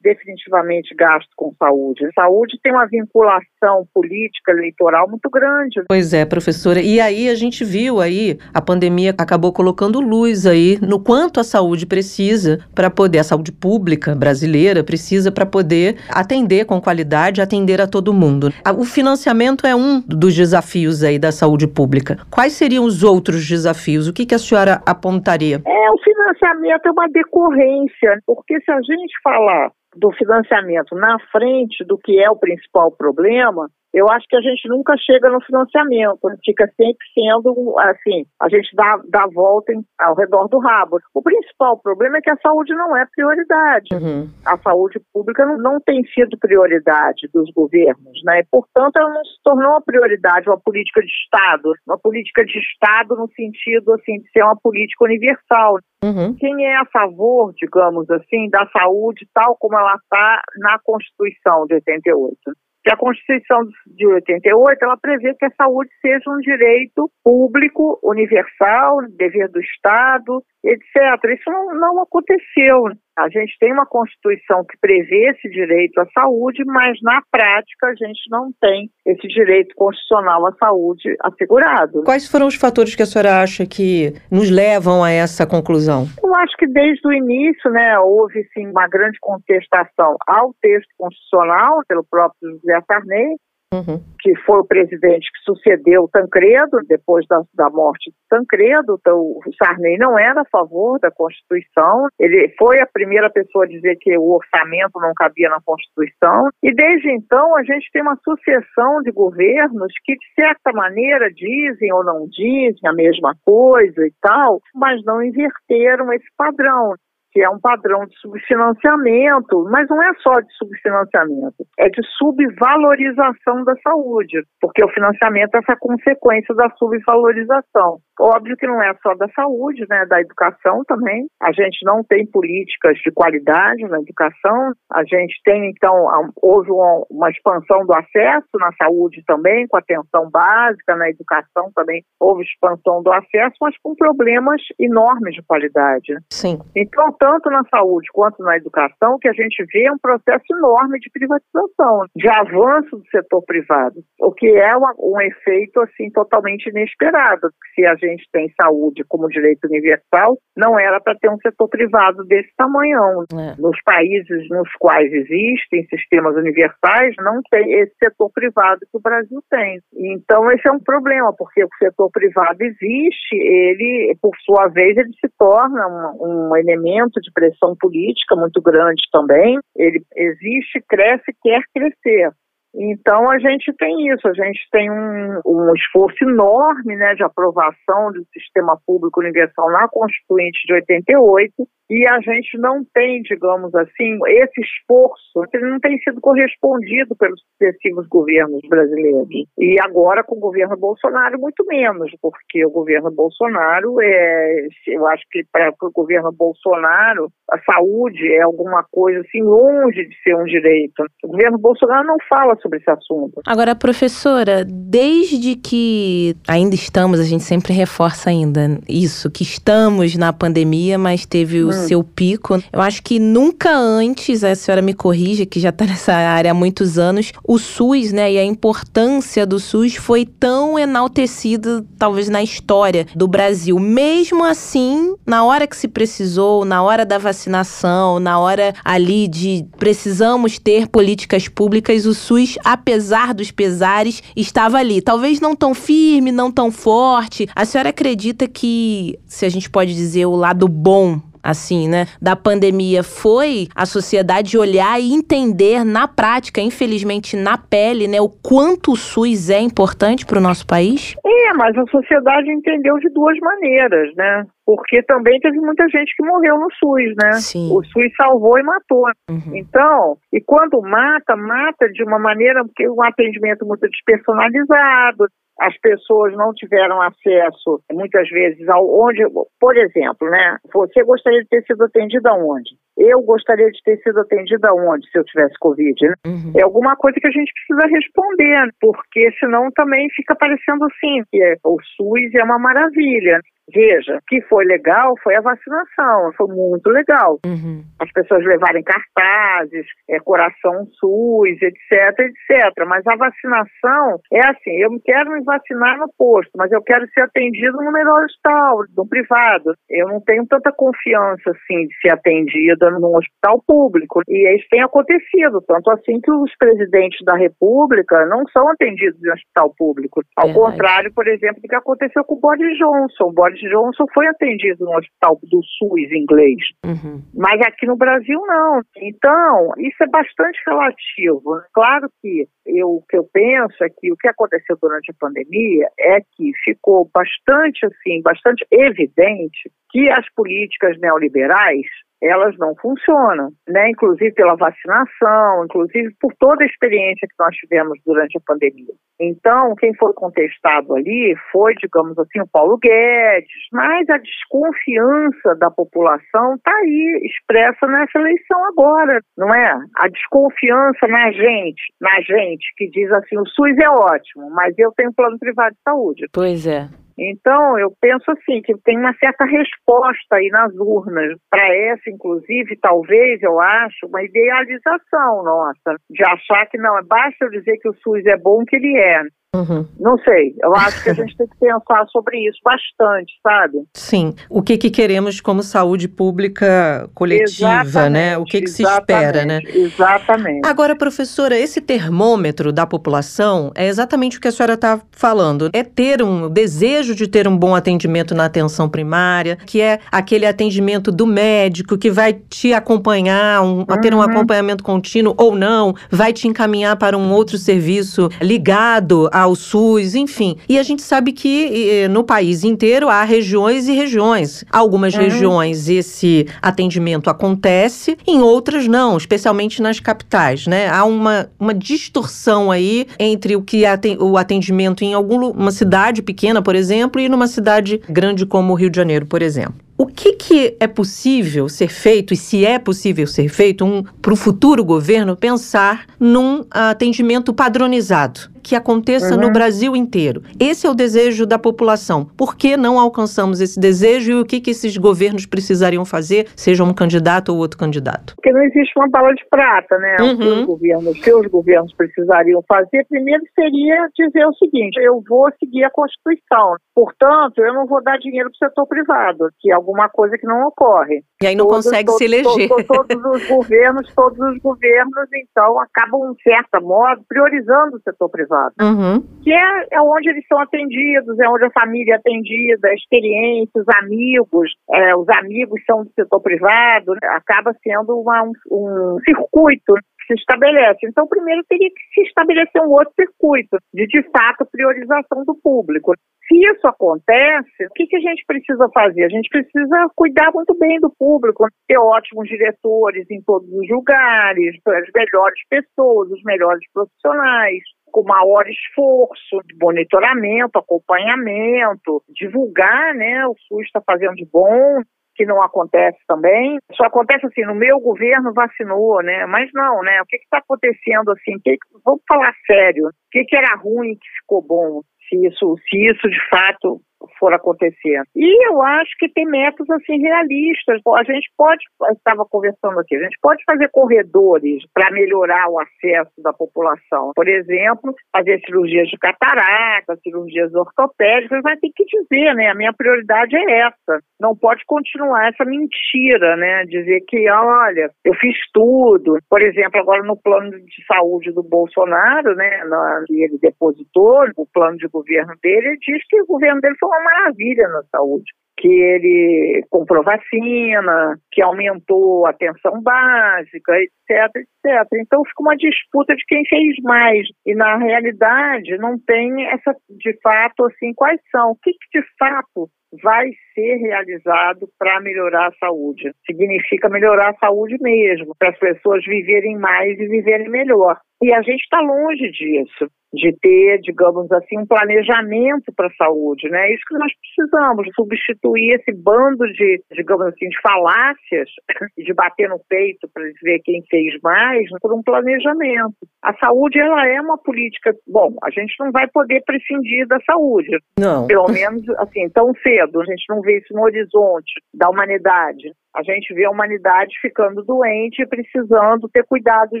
[0.02, 2.08] definitivamente gasto com saúde.
[2.14, 5.82] Saúde tem uma vinculação política, eleitoral muito grande.
[5.88, 6.80] Pois é, professora.
[6.80, 11.44] E aí a gente viu aí, a pandemia acabou colocando luz aí no quanto a
[11.44, 17.80] saúde precisa para poder, a saúde pública brasileira precisa para poder atender com qualidade, atender
[17.80, 18.52] a todo mundo.
[18.76, 22.18] O financiamento é um dos desafios aí da saúde pública.
[22.30, 24.08] Quais seriam os outros desafios?
[24.08, 25.62] O que, que a senhora apontaria?
[25.66, 31.84] É, o financiamento é uma decorrência, porque se a gente falar do financiamento na frente
[31.84, 36.18] do que é o principal problema, eu acho que a gente nunca chega no financiamento,
[36.44, 40.98] fica sempre sendo assim, a gente dá, dá a volta ao redor do rabo.
[41.14, 43.94] O principal problema é que a saúde não é prioridade.
[43.94, 44.28] Uhum.
[44.44, 48.40] A saúde pública não, não tem sido prioridade dos governos, né?
[48.40, 52.58] E, portanto, ela não se tornou uma prioridade, uma política de Estado, uma política de
[52.58, 55.78] Estado no sentido assim de ser uma política universal.
[56.04, 56.34] Uhum.
[56.36, 61.74] Quem é a favor, digamos assim, da saúde tal como ela está na Constituição de
[61.74, 62.36] 88?
[62.84, 68.98] que a Constituição de 88 ela prevê que a saúde seja um direito público, universal,
[69.16, 70.84] dever do Estado, etc.
[71.32, 72.84] Isso não, não aconteceu.
[73.16, 77.94] A gente tem uma Constituição que prevê esse direito à saúde, mas na prática a
[77.94, 82.02] gente não tem esse direito constitucional à saúde assegurado.
[82.02, 86.06] Quais foram os fatores que a senhora acha que nos levam a essa conclusão?
[86.22, 91.82] Eu acho que desde o início, né, houve sim uma grande contestação ao texto constitucional
[91.86, 93.36] pelo próprio José Sarney,
[93.74, 94.00] Uhum.
[94.20, 98.96] que foi o presidente que sucedeu Tancredo, depois da, da morte de Tancredo.
[99.00, 103.68] Então, o Sarney não era a favor da Constituição, ele foi a primeira pessoa a
[103.68, 108.18] dizer que o orçamento não cabia na Constituição, e desde então a gente tem uma
[108.24, 114.12] sucessão de governos que, de certa maneira, dizem ou não dizem a mesma coisa e
[114.20, 116.94] tal, mas não inverteram esse padrão
[117.34, 123.64] que é um padrão de subfinanciamento, mas não é só de subfinanciamento, é de subvalorização
[123.64, 127.98] da saúde, porque o financiamento é essa consequência da subvalorização.
[128.20, 131.26] Óbvio que não é só da saúde, né, da educação também.
[131.42, 134.72] A gente não tem políticas de qualidade na educação.
[134.92, 136.06] A gente tem, então,
[136.40, 142.42] houve uma, expansão do acesso na saúde também, com atenção básica, na educação também houve
[142.42, 146.14] expansão do acesso, mas com problemas enormes de qualidade.
[146.30, 146.58] Sim.
[146.76, 151.08] Então, tanto na saúde quanto na educação, que a gente vê um processo enorme de
[151.10, 157.48] privatização, de avanço do setor privado, o que é um, um efeito assim totalmente inesperado.
[157.74, 162.24] Se a gente tem saúde como direito universal, não era para ter um setor privado
[162.24, 163.24] desse tamanhão.
[163.32, 163.58] É.
[163.58, 169.42] Nos países nos quais existem sistemas universais, não tem esse setor privado que o Brasil
[169.48, 169.80] tem.
[169.96, 175.12] Então esse é um problema, porque o setor privado existe, ele, por sua vez, ele
[175.18, 175.88] se torna
[176.20, 179.58] um, um elemento de pressão política muito grande também.
[179.76, 182.30] Ele existe, cresce, quer crescer.
[182.76, 188.10] Então a gente tem isso, a gente tem um, um esforço enorme né, de aprovação
[188.12, 191.52] do sistema público universal na Constituinte de 88
[191.90, 197.40] e a gente não tem, digamos assim, esse esforço, ele não tem sido correspondido pelos
[197.52, 199.28] sucessivos governos brasileiros.
[199.58, 205.22] E agora com o governo Bolsonaro, muito menos, porque o governo Bolsonaro, é, eu acho
[205.30, 210.44] que para o governo Bolsonaro, a saúde é alguma coisa assim longe de ser um
[210.44, 211.04] direito.
[211.22, 213.42] O governo Bolsonaro não fala sobre esse assunto.
[213.46, 220.32] Agora, professora, desde que ainda estamos, a gente sempre reforça ainda isso, que estamos na
[220.32, 222.62] pandemia, mas teve o seu pico.
[222.72, 226.54] Eu acho que nunca antes, a senhora me corrija, que já está nessa área há
[226.54, 232.42] muitos anos, o SUS, né, e a importância do SUS foi tão enaltecida, talvez, na
[232.42, 233.78] história do Brasil.
[233.78, 239.66] Mesmo assim, na hora que se precisou, na hora da vacinação, na hora ali de
[239.78, 245.00] precisamos ter políticas públicas, o SUS, apesar dos pesares, estava ali.
[245.00, 247.48] Talvez não tão firme, não tão forte.
[247.54, 252.34] A senhora acredita que, se a gente pode dizer o lado bom assim, né, da
[252.34, 258.92] pandemia foi a sociedade olhar e entender na prática, infelizmente na pele, né, o quanto
[258.92, 261.14] o SUS é importante para o nosso país?
[261.24, 264.46] É, mas a sociedade entendeu de duas maneiras, né?
[264.64, 267.32] Porque também teve muita gente que morreu no SUS, né?
[267.34, 267.70] Sim.
[267.70, 269.04] O SUS salvou e matou.
[269.30, 269.54] Uhum.
[269.54, 275.26] Então, e quando mata, mata de uma maneira que um atendimento muito despersonalizado,
[275.60, 279.22] as pessoas não tiveram acesso, muitas vezes, ao onde,
[279.60, 280.56] por exemplo, né?
[280.72, 282.70] Você gostaria de ter sido atendida onde?
[282.96, 285.94] Eu gostaria de ter sido atendida onde se eu tivesse Covid?
[286.00, 286.14] Né?
[286.26, 286.52] Uhum.
[286.56, 291.56] É alguma coisa que a gente precisa responder, porque senão também fica parecendo assim, que
[291.64, 293.40] o SUS é uma maravilha.
[293.72, 297.38] Veja, o que foi legal foi a vacinação, foi muito legal.
[297.46, 297.82] Uhum.
[298.00, 302.86] As pessoas levarem cartazes, é, coração SUS, etc, etc.
[302.86, 307.22] Mas a vacinação é assim, eu quero me vacinar no posto, mas eu quero ser
[307.22, 309.74] atendido no melhor hospital, no privado.
[309.88, 314.20] Eu não tenho tanta confiança, assim, de ser atendida num hospital público.
[314.28, 319.32] E isso tem acontecido, tanto assim que os presidentes da República não são atendidos em
[319.32, 320.22] hospital público.
[320.36, 320.72] Ao Verdade.
[320.72, 323.24] contrário, por exemplo, do que aconteceu com o Boris Johnson.
[323.24, 327.22] O Boris Boris Johnson foi atendido no hospital do SUS inglês, uhum.
[327.34, 328.80] mas aqui no Brasil não.
[328.96, 331.62] Então, isso é bastante relativo.
[331.72, 335.88] Claro que eu, o que eu penso é que o que aconteceu durante a pandemia
[335.98, 341.86] é que ficou bastante assim, bastante evidente que as políticas neoliberais
[342.22, 343.90] elas não funcionam, né?
[343.90, 348.94] Inclusive pela vacinação, inclusive por toda a experiência que nós tivemos durante a pandemia.
[349.20, 355.70] Então, quem foi contestado ali foi, digamos assim, o Paulo Guedes, mas a desconfiança da
[355.70, 359.78] população está aí expressa nessa eleição agora, não é?
[359.96, 364.92] A desconfiança na gente, na gente que diz assim, o SUS é ótimo, mas eu
[364.96, 366.26] tenho plano privado de saúde.
[366.32, 366.88] Pois é.
[367.16, 372.76] Então, eu penso assim, que tem uma certa resposta aí nas urnas, para essa, inclusive,
[372.80, 377.94] talvez, eu acho, uma idealização nossa, de achar que não, basta eu dizer que o
[377.94, 379.03] SUS é bom que ele é.
[379.04, 379.30] can.
[379.54, 379.86] Uhum.
[379.98, 380.54] Não sei.
[380.60, 383.78] Eu acho que a gente tem que pensar sobre isso bastante, sabe?
[383.94, 384.34] Sim.
[384.50, 388.38] O que, que queremos como saúde pública coletiva, exatamente, né?
[388.38, 389.60] O que, que se espera, né?
[389.64, 390.66] Exatamente.
[390.66, 395.70] Agora, professora, esse termômetro da população é exatamente o que a senhora está falando.
[395.72, 400.46] É ter um desejo de ter um bom atendimento na atenção primária, que é aquele
[400.46, 404.00] atendimento do médico que vai te acompanhar, um, uhum.
[404.00, 404.22] ter um uhum.
[404.22, 410.14] acompanhamento contínuo ou não, vai te encaminhar para um outro serviço ligado a ao SUS,
[410.14, 410.56] enfim.
[410.68, 414.64] E a gente sabe que no país inteiro há regiões e regiões.
[414.70, 415.20] Algumas uhum.
[415.20, 420.88] regiões esse atendimento acontece, em outras não, especialmente nas capitais, né?
[420.88, 426.60] Há uma, uma distorção aí entre o que é o atendimento em alguma cidade pequena,
[426.60, 429.74] por exemplo, e numa cidade grande como o Rio de Janeiro, por exemplo.
[429.96, 434.32] O que, que é possível ser feito, e se é possível ser feito, um, para
[434.32, 438.54] o futuro governo pensar num atendimento padronizado?
[438.64, 439.42] que aconteça uhum.
[439.42, 440.42] no Brasil inteiro.
[440.58, 442.24] Esse é o desejo da população.
[442.36, 446.82] Por que não alcançamos esse desejo e o que, que esses governos precisariam fazer, seja
[446.82, 448.34] um candidato ou outro candidato?
[448.34, 450.16] Porque não existe uma bala de prata, né?
[450.18, 450.32] Uhum.
[450.32, 455.22] O que os governos, que os governos precisariam fazer, primeiro seria dizer o seguinte: eu
[455.28, 456.76] vou seguir a Constituição.
[456.94, 460.46] Portanto, eu não vou dar dinheiro para o setor privado, que é alguma coisa que
[460.46, 461.22] não ocorre.
[461.42, 462.68] E aí não todos, consegue todos, se eleger.
[462.68, 468.28] Todos, todos os governos, todos os governos, então, acabam, de certo modo, priorizando o setor
[468.30, 468.74] privado privado.
[468.80, 469.20] Uhum.
[469.42, 473.80] Que é, é onde eles são atendidos, é onde a família é atendida, a experiência,
[473.80, 477.28] os amigos, é, os amigos são do setor privado, né?
[477.30, 479.94] acaba sendo uma, um, um circuito
[480.26, 481.06] se estabelece.
[481.06, 486.14] Então, primeiro teria que se estabelecer um outro circuito de, de fato, priorização do público.
[486.46, 489.24] Se isso acontece, o que, que a gente precisa fazer?
[489.24, 494.76] A gente precisa cuidar muito bem do público, ter ótimos diretores em todos os lugares,
[494.86, 497.82] as melhores pessoas, os melhores profissionais
[498.12, 503.44] com maior esforço de monitoramento, acompanhamento, divulgar, né?
[503.48, 505.02] O SUS está fazendo de bom,
[505.34, 506.78] que não acontece também.
[506.92, 509.46] Só acontece assim, no meu governo vacinou, né?
[509.46, 510.22] Mas não, né?
[510.22, 511.58] O que está acontecendo assim?
[511.62, 513.08] Que, vamos falar sério.
[513.08, 515.00] O que, que era ruim que ficou bom?
[515.28, 517.00] Se isso, se isso de fato
[517.38, 518.22] for acontecer.
[518.34, 521.00] E eu acho que tem métodos assim realistas.
[521.16, 526.32] A gente pode, estava conversando aqui, a gente pode fazer corredores para melhorar o acesso
[526.38, 527.32] da população.
[527.34, 532.68] Por exemplo, fazer cirurgias de catarata, cirurgias ortopédicas, vai ter que dizer, né?
[532.68, 534.20] A minha prioridade é essa.
[534.40, 536.84] Não pode continuar essa mentira, né?
[536.86, 539.38] Dizer que, olha, eu fiz tudo.
[539.48, 542.84] Por exemplo, agora no plano de saúde do Bolsonaro, né?
[542.84, 547.08] Na, ele depositou, o plano de governo dele, ele diz que o governo dele foi
[547.14, 555.08] uma maravilha na saúde que ele comprou vacina, que aumentou a atenção básica, etc, etc.
[555.14, 557.46] Então fica uma disputa de quem fez mais.
[557.64, 562.26] E na realidade não tem essa, de fato, assim, quais são, o que, que de
[562.38, 562.90] fato
[563.22, 566.32] vai ser realizado para melhorar a saúde.
[566.46, 571.18] Significa melhorar a saúde mesmo, para as pessoas viverem mais e viverem melhor.
[571.42, 576.68] E a gente está longe disso de ter, digamos assim, um planejamento para a saúde,
[576.70, 576.88] né?
[576.88, 581.68] É isso que nós precisamos, substituir esse bando de, digamos assim, de falácias,
[582.16, 586.14] de bater no peito para ver quem fez mais, por um planejamento.
[586.42, 590.96] A saúde, ela é uma política, bom, a gente não vai poder prescindir da saúde.
[591.18, 591.46] Não.
[591.46, 596.22] Pelo menos, assim, tão cedo, a gente não vê isso no horizonte da humanidade a
[596.22, 600.00] gente vê a humanidade ficando doente e precisando ter cuidados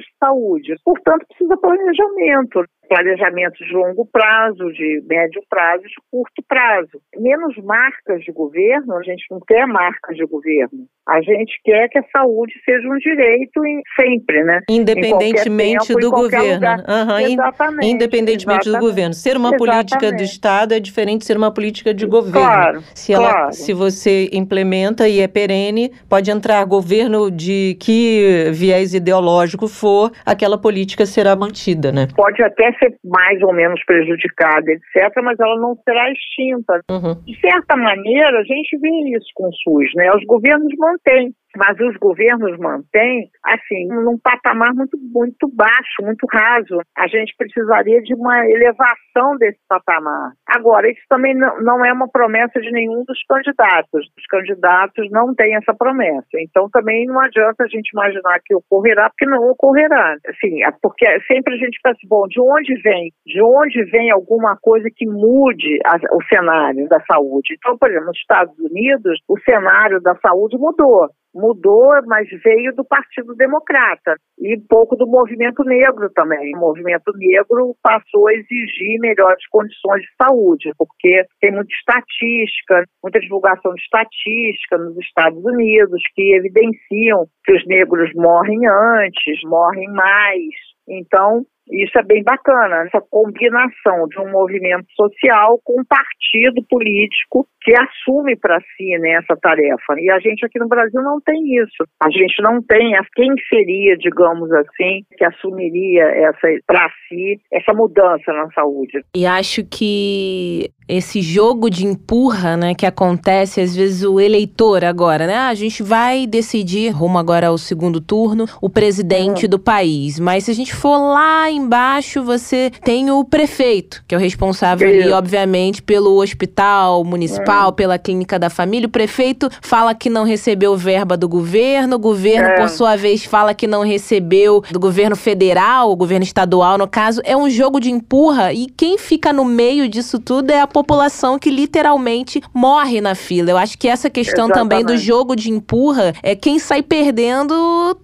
[0.00, 0.74] de saúde.
[0.84, 7.00] Portanto, precisa planejamento planejamento de longo prazo, de médio prazo, de curto prazo.
[7.16, 10.86] Menos marcas de governo, a gente não quer marcas de governo.
[11.06, 14.60] A gente quer que a saúde seja um direito em, sempre, né?
[14.70, 16.66] Independentemente tempo, do governo.
[16.66, 17.86] Uhum, exatamente.
[17.86, 18.80] Independentemente exatamente.
[18.80, 19.14] do governo.
[19.14, 19.90] Ser uma exatamente.
[19.90, 22.32] política do Estado é diferente de ser uma política de governo.
[22.32, 23.52] Claro, se, ela, claro.
[23.52, 30.58] se você implementa e é perene, pode entrar governo de que viés ideológico for, aquela
[30.58, 32.08] política será mantida, né?
[32.14, 36.80] Pode até ser mais ou menos prejudicada, etc., mas ela não será extinta.
[36.90, 37.14] Uhum.
[37.24, 40.10] De certa maneira, a gente vê isso com o SUS, né?
[40.14, 46.80] Os governos mantêm mas os governos mantêm, assim, num patamar muito, muito baixo, muito raso.
[46.96, 50.32] A gente precisaria de uma elevação desse patamar.
[50.48, 54.06] Agora, isso também não, não é uma promessa de nenhum dos candidatos.
[54.16, 56.38] Os candidatos não têm essa promessa.
[56.38, 60.16] Então, também não adianta a gente imaginar que ocorrerá, porque não ocorrerá.
[60.28, 63.12] Assim, é porque sempre a gente pensa, bom, de onde vem?
[63.26, 67.54] De onde vem alguma coisa que mude a, o cenário da saúde?
[67.54, 72.84] Então, por exemplo, nos Estados Unidos, o cenário da saúde mudou mudou, mas veio do
[72.84, 76.54] Partido Democrata e pouco do movimento negro também.
[76.54, 83.20] O movimento negro passou a exigir melhores condições de saúde, porque tem muita estatística, muita
[83.20, 90.54] divulgação de estatística nos Estados Unidos que evidenciam que os negros morrem antes, morrem mais.
[90.88, 97.46] Então, isso é bem bacana, essa combinação de um movimento social com um partido político
[97.62, 99.94] que assume para si né, essa tarefa.
[99.98, 101.84] E a gente aqui no Brasil não tem isso.
[102.02, 108.32] A gente não tem quem seria, digamos assim, que assumiria essa para si essa mudança
[108.32, 109.02] na saúde.
[109.16, 115.26] E acho que esse jogo de empurra, né, que acontece às vezes o eleitor agora,
[115.26, 115.34] né?
[115.34, 119.50] Ah, a gente vai decidir rumo agora ao segundo turno o presidente uhum.
[119.50, 124.18] do país, mas se a gente for lá embaixo, você tem o prefeito, que é
[124.18, 127.74] o responsável ali, obviamente, pelo hospital municipal, uhum.
[127.74, 128.86] pela clínica da família.
[128.86, 132.60] O prefeito fala que não recebeu verba do governo, o governo, é.
[132.60, 137.20] por sua vez, fala que não recebeu do governo federal, o governo estadual, no caso.
[137.24, 141.38] É um jogo de empurra e quem fica no meio disso tudo é a população
[141.38, 143.50] que literalmente morre na fila.
[143.50, 144.70] Eu acho que essa questão Exatamente.
[144.70, 147.54] também do jogo de empurra é quem sai perdendo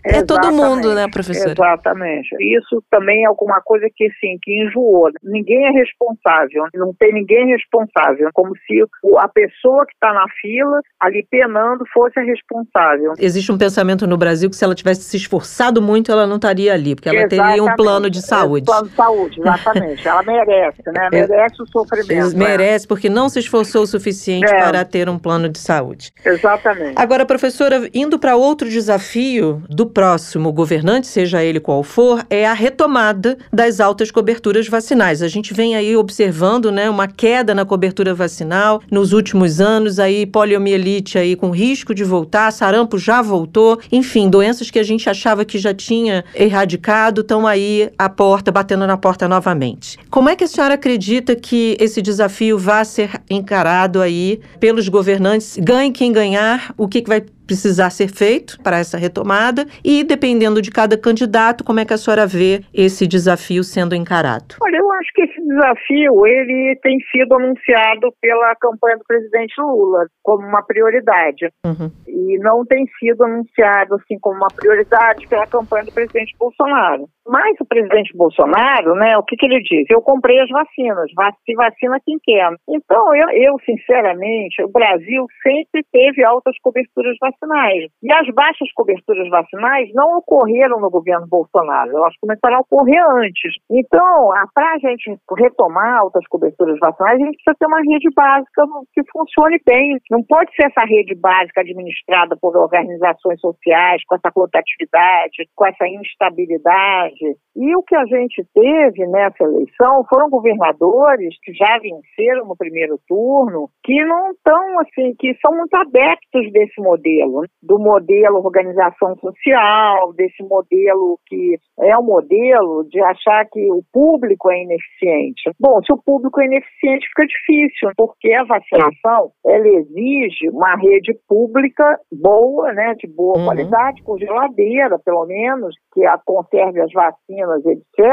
[0.04, 0.26] é Exatamente.
[0.26, 1.50] todo mundo, né, professora?
[1.50, 2.28] Exatamente.
[2.38, 5.10] Isso também é alguma coisa que, sim, que enjoou.
[5.24, 8.30] Ninguém é responsável, não tem ninguém responsável.
[8.32, 8.80] Como se
[9.18, 13.14] a pessoa que está na fila, ali penando, fosse a responsável.
[13.18, 16.72] Existe um pensamento no Brasil que se ela tivesse se esforçado muito, ela não estaria
[16.72, 17.48] ali, porque ela Exatamente.
[17.48, 18.62] teria um plano de saúde.
[18.62, 20.06] É, plano de saúde, exatamente.
[20.06, 21.00] ela merece, né?
[21.10, 21.26] É.
[21.26, 22.36] Merece o sofrimento.
[22.36, 24.58] Merece merece porque não se esforçou o suficiente é.
[24.58, 26.12] para ter um plano de saúde.
[26.24, 26.94] Exatamente.
[26.96, 32.52] Agora, professora, indo para outro desafio do próximo governante, seja ele qual for, é a
[32.52, 35.22] retomada das altas coberturas vacinais.
[35.22, 40.26] A gente vem aí observando, né, uma queda na cobertura vacinal nos últimos anos, aí
[40.26, 45.44] poliomielite aí com risco de voltar, sarampo já voltou, enfim, doenças que a gente achava
[45.44, 49.98] que já tinha erradicado estão aí à porta, batendo na porta novamente.
[50.10, 54.88] Como é que a senhora acredita que esse desafio desafio vá ser encarado aí pelos
[54.88, 60.04] governantes, ganhe quem ganhar, o que, que vai precisar ser feito para essa retomada e,
[60.04, 64.54] dependendo de cada candidato, como é que a senhora vê esse desafio sendo encarado?
[64.62, 70.06] Olha, eu acho que esse desafio ele tem sido anunciado pela campanha do presidente Lula
[70.22, 71.90] como uma prioridade uhum.
[72.06, 77.08] e não tem sido anunciado assim como uma prioridade pela campanha do presidente Bolsonaro.
[77.30, 79.86] Mas o presidente Bolsonaro, né, o que, que ele diz?
[79.88, 81.06] Eu comprei as vacinas,
[81.46, 82.50] se vacina quem quer.
[82.68, 87.86] Então, eu, eu sinceramente, o Brasil sempre teve altas coberturas vacinais.
[88.02, 93.54] E as baixas coberturas vacinais não ocorreram no governo Bolsonaro, elas começaram a ocorrer antes.
[93.70, 98.64] Então, para a gente retomar altas coberturas vacinais, a gente precisa ter uma rede básica
[98.92, 99.98] que funcione bem.
[100.10, 105.86] Não pode ser essa rede básica administrada por organizações sociais, com essa rotatividade, com essa
[105.86, 107.19] instabilidade.
[107.56, 112.98] E o que a gente teve nessa eleição foram governadores que já venceram no primeiro
[113.08, 119.16] turno, que não estão, assim, que são muito adeptos desse modelo modelo, do modelo organização
[119.16, 125.50] social, desse modelo que é o um modelo de achar que o público é ineficiente.
[125.58, 131.16] Bom, se o público é ineficiente, fica difícil, porque a vacinação ela exige uma rede
[131.28, 133.44] pública boa, né, de boa uhum.
[133.46, 138.06] qualidade, com geladeira, pelo menos, que a conserve as vacinas, etc.,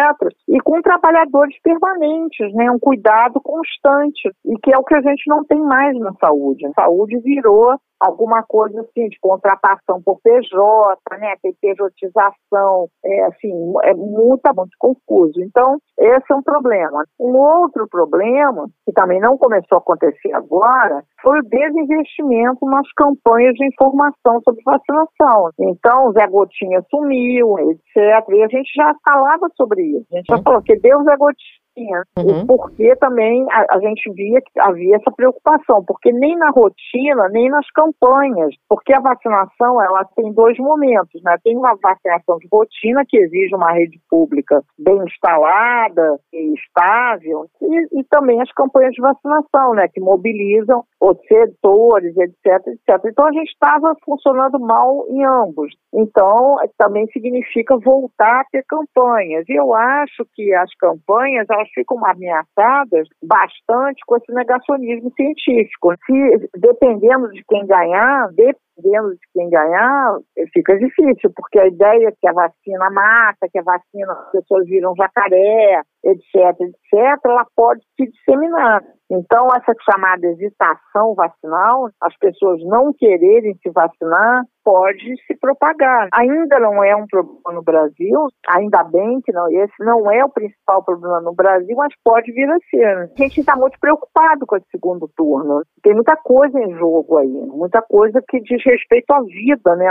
[0.47, 5.23] e com trabalhadores permanentes, né, um cuidado constante, e que é o que a gente
[5.27, 6.65] não tem mais na saúde.
[6.67, 11.35] A saúde virou alguma coisa assim de contratação por PJ, né?
[11.41, 15.41] Tem pejotização, é assim, é muito, muito confuso.
[15.41, 17.03] Então, esse é um problema.
[17.19, 23.53] Um outro problema, que também não começou a acontecer agora, foi o desinvestimento nas campanhas
[23.55, 25.49] de informação sobre vacinação.
[25.59, 28.29] Então, o Zé Gotinha sumiu, etc.
[28.29, 30.05] E a gente já falava sobre isso.
[30.11, 32.45] A gente já falou que Deus é Gotinha Uhum.
[32.47, 37.49] Porque também a, a, gente via que havia essa preocupação, porque nem na rotina, nem
[37.49, 41.35] nas campanhas, porque a vacinação ela tem dois momentos, né?
[41.43, 47.99] Tem uma vacinação de rotina que exige uma rede pública bem instalada e estável, e,
[47.99, 49.87] e também as campanhas de vacinação, né?
[49.87, 53.05] Que mobilizam os setores, etc, etc.
[53.05, 55.73] Então a gente estava funcionando mal em ambos.
[55.93, 59.45] Então também significa voltar a ter campanhas.
[59.47, 65.93] E eu acho que as campanhas elas elas ficam ameaçadas bastante com esse negacionismo científico.
[66.05, 70.17] Se dependendo de quem ganhar, dependendo de quem ganhar,
[70.53, 74.93] fica difícil, porque a ideia que a vacina mata, que a vacina as pessoas viram
[74.95, 78.83] jacaré, etc, etc, ela pode se disseminar.
[79.09, 86.09] Então, essa chamada hesitação vacinal, as pessoas não quererem se vacinar, pode se propagar.
[86.13, 90.29] Ainda não é um problema no Brasil, ainda bem que não, esse não é o
[90.29, 92.85] principal problema no Brasil, mas pode vir a ser.
[92.85, 95.61] A gente está muito preocupado com esse segundo turno.
[95.81, 99.89] Tem muita coisa em jogo aí, muita coisa que diz respeito à vida, né?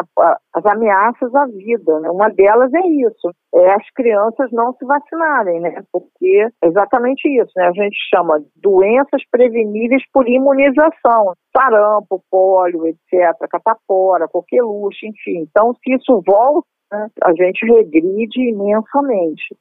[0.55, 1.99] As ameaças à vida.
[2.01, 2.11] Né?
[2.11, 5.83] Uma delas é isso, é as crianças não se vacinarem, né?
[5.91, 7.69] Porque é exatamente isso, né?
[7.69, 15.41] A gente chama doenças preveníveis por imunização, sarampo, pólio, etc., catapora, coqueluche, enfim.
[15.41, 19.57] Então, se isso volta, né, a gente regride imensamente.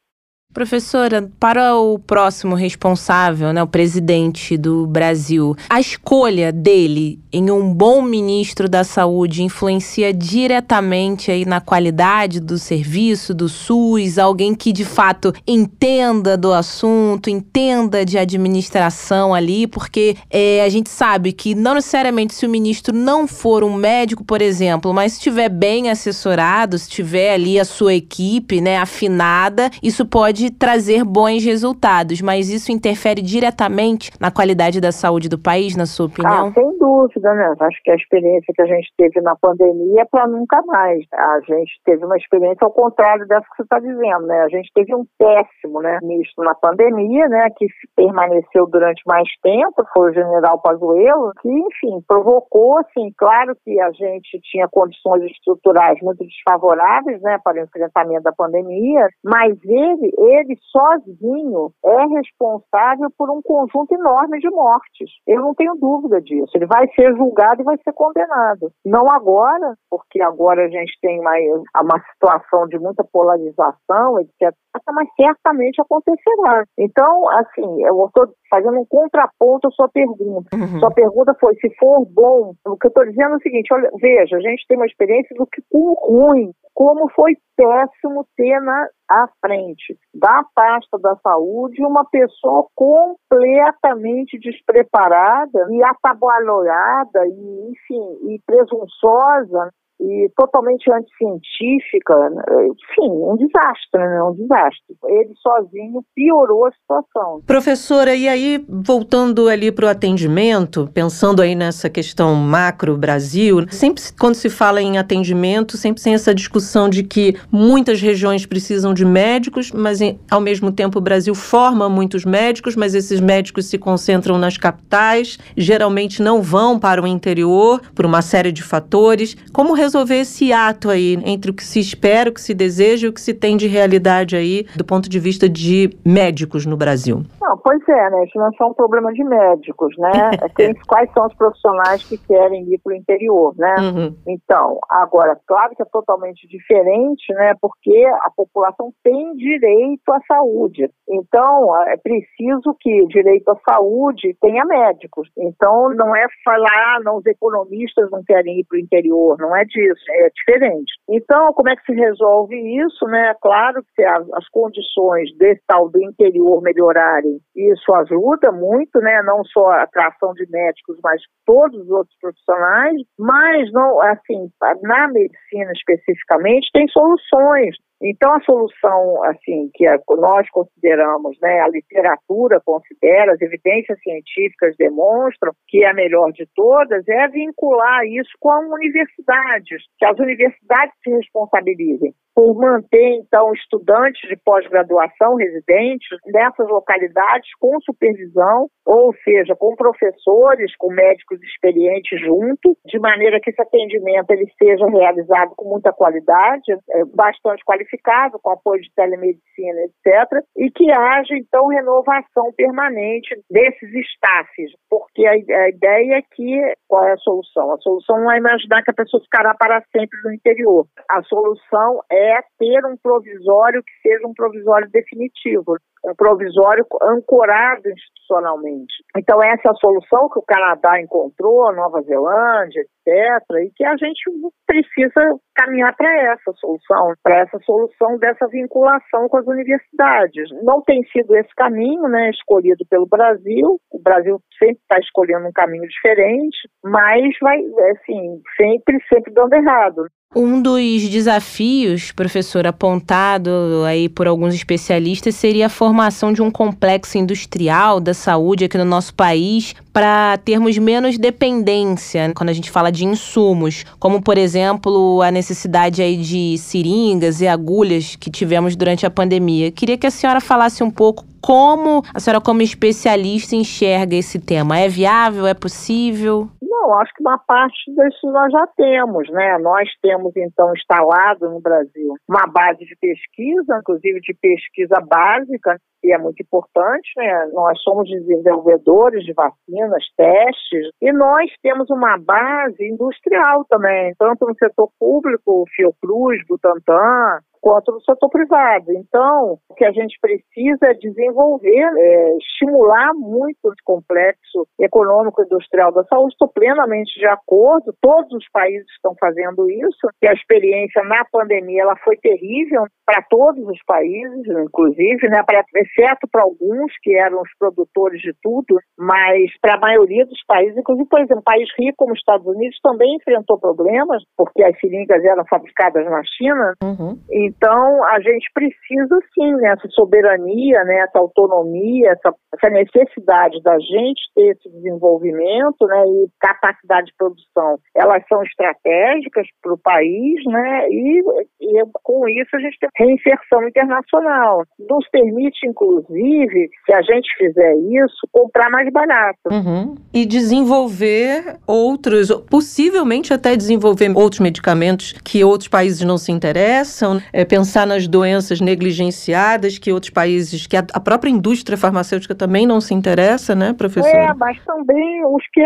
[0.55, 7.73] Professora, para o próximo responsável, né, o presidente do Brasil, a escolha dele em um
[7.73, 14.71] bom ministro da saúde influencia diretamente aí na qualidade do serviço do SUS, alguém que
[14.71, 21.53] de fato entenda do assunto, entenda de administração ali, porque é, a gente sabe que
[21.53, 26.79] não necessariamente se o ministro não for um médico, por exemplo, mas estiver bem assessorado,
[26.79, 32.49] se tiver ali a sua equipe, né, afinada, isso pode pode trazer bons resultados, mas
[32.49, 36.47] isso interfere diretamente na qualidade da saúde do país, na sua opinião?
[36.47, 37.53] Ah, sem dúvida, né?
[37.59, 41.03] Acho que a experiência que a gente teve na pandemia é para nunca mais.
[41.13, 44.41] A gente teve uma experiência ao contrário dessa que você está dizendo, né?
[44.41, 49.83] A gente teve um péssimo, né, ministro na pandemia, né, que permaneceu durante mais tempo,
[49.93, 55.97] foi o general Pazuello, que, enfim, provocou, assim, claro que a gente tinha condições estruturais
[56.01, 60.34] muito desfavoráveis, né, para o enfrentamento da pandemia, mas ele, ele
[60.71, 65.09] sozinho é responsável por um conjunto enorme de mortes.
[65.27, 66.51] Eu não tenho dúvida disso.
[66.55, 68.71] Ele vai ser julgado e vai ser condenado.
[68.85, 71.33] Não agora, porque agora a gente tem uma,
[71.81, 74.53] uma situação de muita polarização, etc.
[74.91, 76.63] Mas certamente acontecerá.
[76.77, 80.55] Então, assim, eu estou fazendo um contraponto à sua pergunta.
[80.55, 80.79] Uhum.
[80.79, 82.53] Sua pergunta foi se for bom.
[82.65, 85.35] O que eu estou dizendo é o seguinte: olha, veja, a gente tem uma experiência
[85.35, 91.81] do que com ruim, como foi péssimo ter na à frente da pasta da saúde
[91.85, 102.43] uma pessoa completamente despreparada e atabalhoada e enfim e presunçosa e totalmente anticientífica, né?
[102.65, 104.23] enfim, um desastre, né?
[104.23, 104.95] Um desastre.
[105.05, 107.41] Ele sozinho piorou a situação.
[107.45, 114.03] Professora, e aí, voltando ali para o atendimento, pensando aí nessa questão macro Brasil, sempre
[114.19, 119.05] quando se fala em atendimento, sempre tem essa discussão de que muitas regiões precisam de
[119.05, 124.37] médicos, mas ao mesmo tempo o Brasil forma muitos médicos, mas esses médicos se concentram
[124.37, 129.35] nas capitais, geralmente não vão para o interior por uma série de fatores.
[129.53, 133.09] Como resolver esse ato aí entre o que se espera, o que se deseja e
[133.09, 137.23] o que se tem de realidade aí do ponto de vista de médicos no Brasil?
[137.41, 138.25] Não, pois é, né?
[138.25, 140.11] Isso não é só um problema de médicos, né?
[140.57, 143.75] É quais são os profissionais que querem ir para o interior, né?
[143.79, 144.15] Uhum.
[144.27, 147.53] Então, agora, claro que é totalmente diferente, né?
[147.59, 150.89] Porque a população tem direito à saúde.
[151.09, 155.29] Então, é preciso que o direito à saúde tenha médicos.
[155.37, 159.55] Então, não é falar, ah, não, os economistas não querem ir para o interior, não
[159.55, 160.93] é disso, é diferente.
[161.09, 163.35] Então, como é que se resolve isso, né?
[163.41, 169.21] Claro que as, condições desse tal do interior melhorarem, isso ajuda muito, né?
[169.23, 174.49] Não só a atração de médicos, mas todos os outros profissionais, mas não, assim,
[174.83, 177.75] na medicina especificamente tem soluções.
[178.01, 179.85] Então, a solução, assim, que
[180.17, 186.45] nós consideramos, né, a literatura considera, as evidências científicas demonstram que é a melhor de
[186.53, 194.27] todas, é vincular isso com universidades, que as universidades se responsabilizem por manter, então, estudantes
[194.27, 202.77] de pós-graduação residentes nessas localidades com supervisão, ou seja, com professores, com médicos experientes junto,
[202.85, 208.51] de maneira que esse atendimento ele seja realizado com muita qualidade, é, bastante qualificado, com
[208.51, 215.35] apoio de telemedicina, etc., e que haja, então, renovação permanente desses staffs, porque a,
[215.69, 217.71] ideia é que, qual é a solução?
[217.71, 220.85] A solução não é imaginar que a pessoa ficará para sempre no interior.
[221.09, 227.89] A solução é é ter um provisório que seja um provisório definitivo, um provisório ancorado
[227.89, 228.93] institucionalmente.
[229.17, 233.15] Então, essa é a solução que o Canadá encontrou, Nova Zelândia, etc.,
[233.63, 234.23] e que a gente
[234.65, 240.49] precisa caminhar para essa solução, para essa solução dessa vinculação com as universidades.
[240.63, 245.53] Não tem sido esse caminho né, escolhido pelo Brasil, o Brasil sempre está escolhendo um
[245.53, 247.57] caminho diferente, mas vai,
[247.91, 250.07] assim, sempre, sempre dando errado.
[250.37, 253.49] Um dos desafios, professor, apontado
[253.87, 258.83] aí por alguns especialistas seria a formação de um complexo industrial da saúde aqui no
[258.83, 265.21] nosso país para termos menos dependência quando a gente fala de insumos, como por exemplo
[265.21, 269.71] a necessidade aí de seringas e agulhas que tivemos durante a pandemia.
[269.71, 274.77] Queria que a senhora falasse um pouco como a senhora como especialista enxerga esse tema.
[274.77, 275.47] É viável?
[275.47, 276.49] É possível?
[276.61, 279.57] Não, acho que uma parte disso nós já temos, né?
[279.59, 285.79] Nós temos, então, instalado no Brasil uma base de pesquisa, inclusive de pesquisa básica,
[286.11, 287.49] é muito importante, né?
[287.53, 294.55] Nós somos desenvolvedores de vacinas, testes, e nós temos uma base industrial também, tanto no
[294.55, 298.91] setor público, Fiocruz, Butantan, quanto no setor privado.
[298.91, 305.45] Então, o que a gente precisa é desenvolver, é, estimular muito o complexo econômico e
[305.45, 306.33] industrial da saúde.
[306.33, 311.81] Estou plenamente de acordo, todos os países estão fazendo isso, que a experiência na pandemia
[311.81, 317.41] ela foi terrível para todos os países, inclusive, né, pra, exceto para alguns que eram
[317.41, 321.67] os produtores de tudo, mas para a maioria dos países, inclusive, por exemplo, um país
[321.79, 326.73] rico como os Estados Unidos também enfrentou problemas, porque as seringas eram fabricadas na China.
[326.83, 327.17] Uhum.
[327.57, 334.21] Então, a gente precisa sim nessa soberania, né, essa autonomia, essa, essa necessidade da gente
[334.35, 337.77] ter esse desenvolvimento né, e capacidade de produção.
[337.95, 341.23] Elas são estratégicas para o país, né, e,
[341.61, 344.63] e com isso a gente tem reinserção internacional.
[344.89, 349.39] Nos permite, inclusive, se a gente fizer isso, comprar mais barato.
[349.51, 349.95] Uhum.
[350.13, 357.44] E desenvolver outros, possivelmente até desenvolver outros medicamentos que outros países não se interessam, é,
[357.45, 362.81] pensar nas doenças negligenciadas que outros países, que a, a, própria indústria farmacêutica também não
[362.81, 364.09] se interessa, né, professor?
[364.09, 365.61] É, mas também os que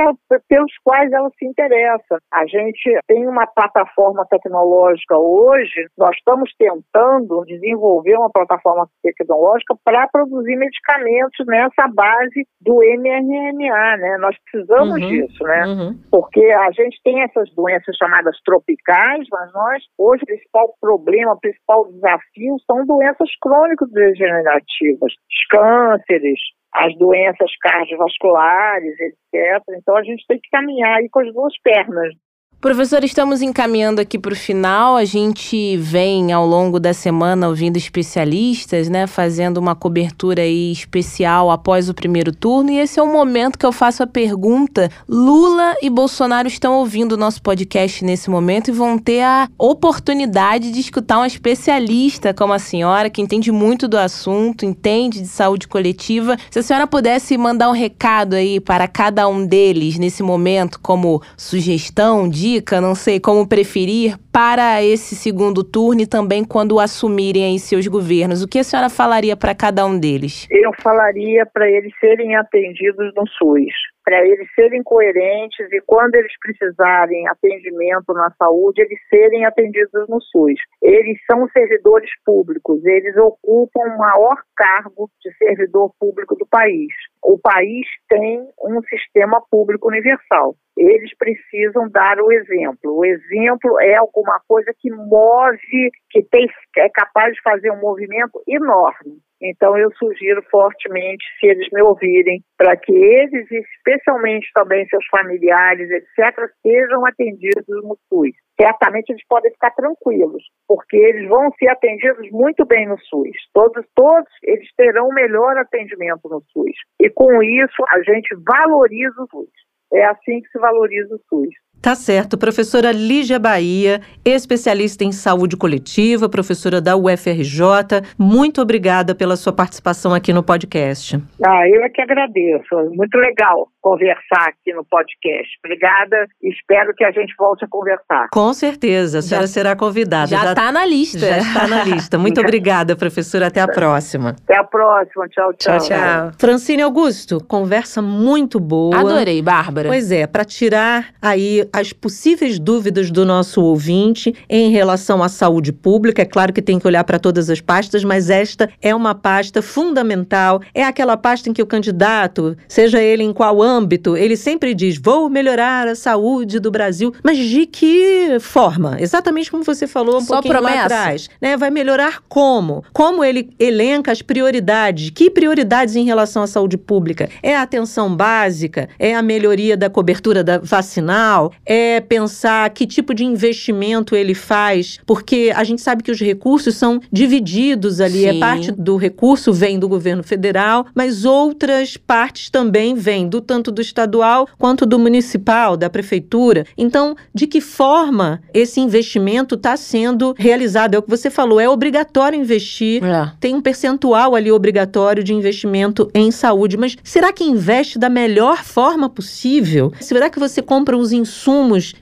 [0.47, 2.19] pelos quais ela se interessa.
[2.33, 10.07] A gente tem uma plataforma tecnológica hoje, nós estamos tentando desenvolver uma plataforma tecnológica para
[10.07, 14.17] produzir medicamentos nessa base do mRNA, né?
[14.19, 15.65] Nós precisamos uhum, disso, né?
[15.65, 15.99] Uhum.
[16.11, 21.39] Porque a gente tem essas doenças chamadas tropicais, mas nós, hoje, o principal problema, o
[21.39, 26.39] principal desafio são doenças crônico-degenerativas, os cânceres,
[26.73, 29.63] as doenças cardiovasculares, etc.
[29.77, 32.13] Então a gente tem que caminhar aí com as duas pernas.
[32.61, 34.97] Professor, estamos encaminhando aqui para o final.
[34.97, 41.51] A gente vem ao longo da semana ouvindo especialistas, né, fazendo uma cobertura aí especial
[41.51, 42.69] após o primeiro turno.
[42.69, 44.91] E esse é o momento que eu faço a pergunta.
[45.07, 50.69] Lula e Bolsonaro estão ouvindo o nosso podcast nesse momento e vão ter a oportunidade
[50.69, 55.65] de escutar um especialista como a senhora, que entende muito do assunto, entende de saúde
[55.65, 56.35] coletiva.
[56.51, 61.21] Se a senhora pudesse mandar um recado aí para cada um deles nesse momento, como
[61.37, 67.45] sugestão, de dica, não sei como preferir, para esse segundo turno e também quando assumirem
[67.45, 68.41] aí seus governos?
[68.41, 70.47] O que a senhora falaria para cada um deles?
[70.49, 73.73] Eu falaria para eles serem atendidos no SUS
[74.09, 80.19] para eles serem coerentes e quando eles precisarem atendimento na saúde, eles serem atendidos no
[80.19, 80.59] SUS.
[80.81, 86.91] Eles são servidores públicos, eles ocupam o maior cargo de servidor público do país.
[87.23, 90.55] O país tem um sistema público universal.
[90.75, 92.97] Eles precisam dar o exemplo.
[92.97, 96.47] O exemplo é alguma coisa que move, que tem,
[96.77, 99.19] é capaz de fazer um movimento enorme.
[99.41, 105.89] Então, eu sugiro fortemente, se eles me ouvirem, para que eles, especialmente também seus familiares,
[105.89, 108.35] etc., sejam atendidos no SUS.
[108.59, 113.37] Certamente eles podem ficar tranquilos, porque eles vão ser atendidos muito bem no SUS.
[113.53, 116.75] Todos, todos eles terão o melhor atendimento no SUS.
[116.99, 119.69] E com isso, a gente valoriza o SUS.
[119.93, 121.49] É assim que se valoriza o SUS.
[121.81, 122.37] Tá certo.
[122.37, 130.13] Professora Lígia Bahia, especialista em saúde coletiva, professora da UFRJ, muito obrigada pela sua participação
[130.13, 131.21] aqui no podcast.
[131.45, 132.75] Ah, eu é que agradeço.
[132.93, 135.47] Muito legal conversar aqui no podcast.
[135.63, 136.27] Obrigada.
[136.43, 138.27] Espero que a gente volte a conversar.
[138.31, 139.19] Com certeza.
[139.19, 140.27] A senhora já, será convidada.
[140.27, 141.19] Já está na lista.
[141.19, 142.17] Já está na lista.
[142.17, 143.47] Muito obrigada, professora.
[143.47, 144.35] Até a próxima.
[144.43, 145.27] Até a próxima.
[145.29, 145.77] Tchau, tchau.
[145.77, 146.31] Tchau, tchau.
[146.37, 148.99] Francine Augusto, conversa muito boa.
[148.99, 149.87] Adorei, Bárbara.
[149.87, 155.71] Pois é, para tirar aí as possíveis dúvidas do nosso ouvinte em relação à saúde
[155.71, 156.21] pública.
[156.21, 159.61] É claro que tem que olhar para todas as pastas, mas esta é uma pasta
[159.61, 160.61] fundamental.
[160.73, 164.97] É aquela pasta em que o candidato, seja ele em qual âmbito, ele sempre diz:
[164.97, 167.13] vou melhorar a saúde do Brasil.
[167.23, 168.97] Mas de que forma?
[168.99, 170.77] Exatamente como você falou um Só pouquinho promessa.
[170.77, 171.29] lá atrás.
[171.41, 171.57] Né?
[171.57, 172.83] Vai melhorar como?
[172.93, 175.09] Como ele elenca as prioridades?
[175.09, 177.29] Que prioridades em relação à saúde pública?
[177.41, 178.89] É a atenção básica?
[178.97, 181.51] É a melhoria da cobertura da vacinal?
[181.65, 184.99] É pensar que tipo de investimento ele faz?
[185.05, 188.25] Porque a gente sabe que os recursos são divididos ali.
[188.25, 188.37] É Sim.
[188.37, 193.71] É parte do recurso vem do governo federal, mas outras partes também vêm do tanto
[193.71, 196.65] do estadual quanto do municipal, da prefeitura.
[196.77, 200.95] Então, de que forma esse investimento está sendo realizado?
[200.95, 203.03] É o que você falou, é obrigatório investir.
[203.03, 203.31] É.
[203.39, 206.77] Tem um percentual ali obrigatório de investimento em saúde.
[206.77, 209.93] Mas será que investe da melhor forma possível?
[209.99, 211.48] Será que você compra os insumos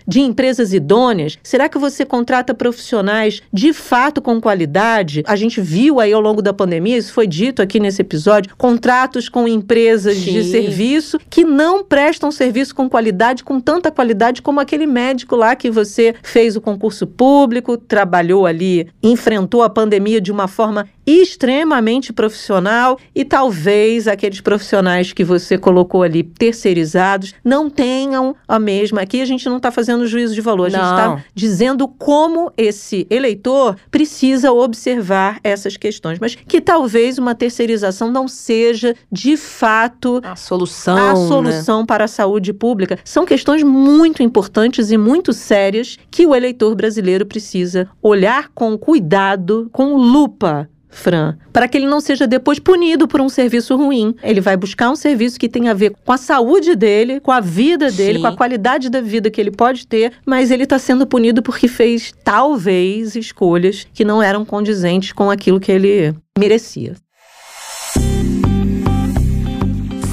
[0.08, 1.38] de empresas idôneas?
[1.44, 5.24] Será que você contrata profissionais de fato com qualidade?
[5.28, 9.30] A gente viu aí ao longo da pandemia, isso foi dito aqui nesse episódio, contratos
[9.30, 10.34] com empresas Sim.
[10.34, 15.56] de serviço que não prestam serviço com qualidade, com tanta qualidade como aquele médico lá
[15.56, 22.12] que você fez o concurso público, trabalhou ali, enfrentou a pandemia de uma forma extremamente
[22.12, 29.02] profissional e talvez aqueles profissionais que você colocou ali terceirizados não tenham a mesma.
[29.02, 33.08] Aqui a gente não está fazendo juízo de valor, a gente está dizendo como esse
[33.10, 40.36] eleitor precisa observar essas questões, mas que talvez uma terceirização não seja de fato a
[40.36, 41.28] solução, a né?
[41.28, 41.86] solução né?
[41.88, 43.00] para a saúde pública.
[43.06, 49.70] São questões muito importantes e muito sérias que o eleitor brasileiro precisa olhar com cuidado,
[49.72, 54.16] com lupa Fran, para que ele não seja depois punido por um serviço ruim.
[54.24, 57.40] Ele vai buscar um serviço que tem a ver com a saúde dele, com a
[57.40, 58.22] vida dele, Sim.
[58.22, 61.68] com a qualidade da vida que ele pode ter, mas ele está sendo punido porque
[61.68, 66.96] fez talvez escolhas que não eram condizentes com aquilo que ele merecia.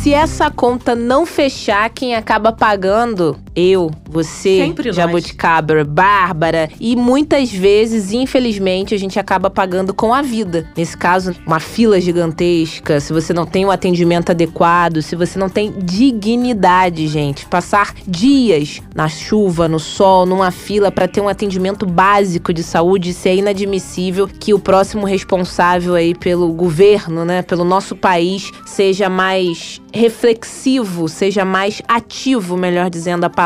[0.02, 7.52] Se essa conta não fechar, quem acaba pagando eu, você, Sempre Jabuticabra, Bárbara e muitas
[7.52, 10.68] vezes, infelizmente, a gente acaba pagando com a vida.
[10.76, 15.48] Nesse caso, uma fila gigantesca, se você não tem um atendimento adequado, se você não
[15.48, 21.86] tem dignidade, gente, passar dias na chuva, no sol, numa fila para ter um atendimento
[21.86, 27.64] básico de saúde, isso é inadmissível que o próximo responsável aí pelo governo, né, pelo
[27.64, 33.43] nosso país, seja mais reflexivo, seja mais ativo, melhor dizendo a palavra,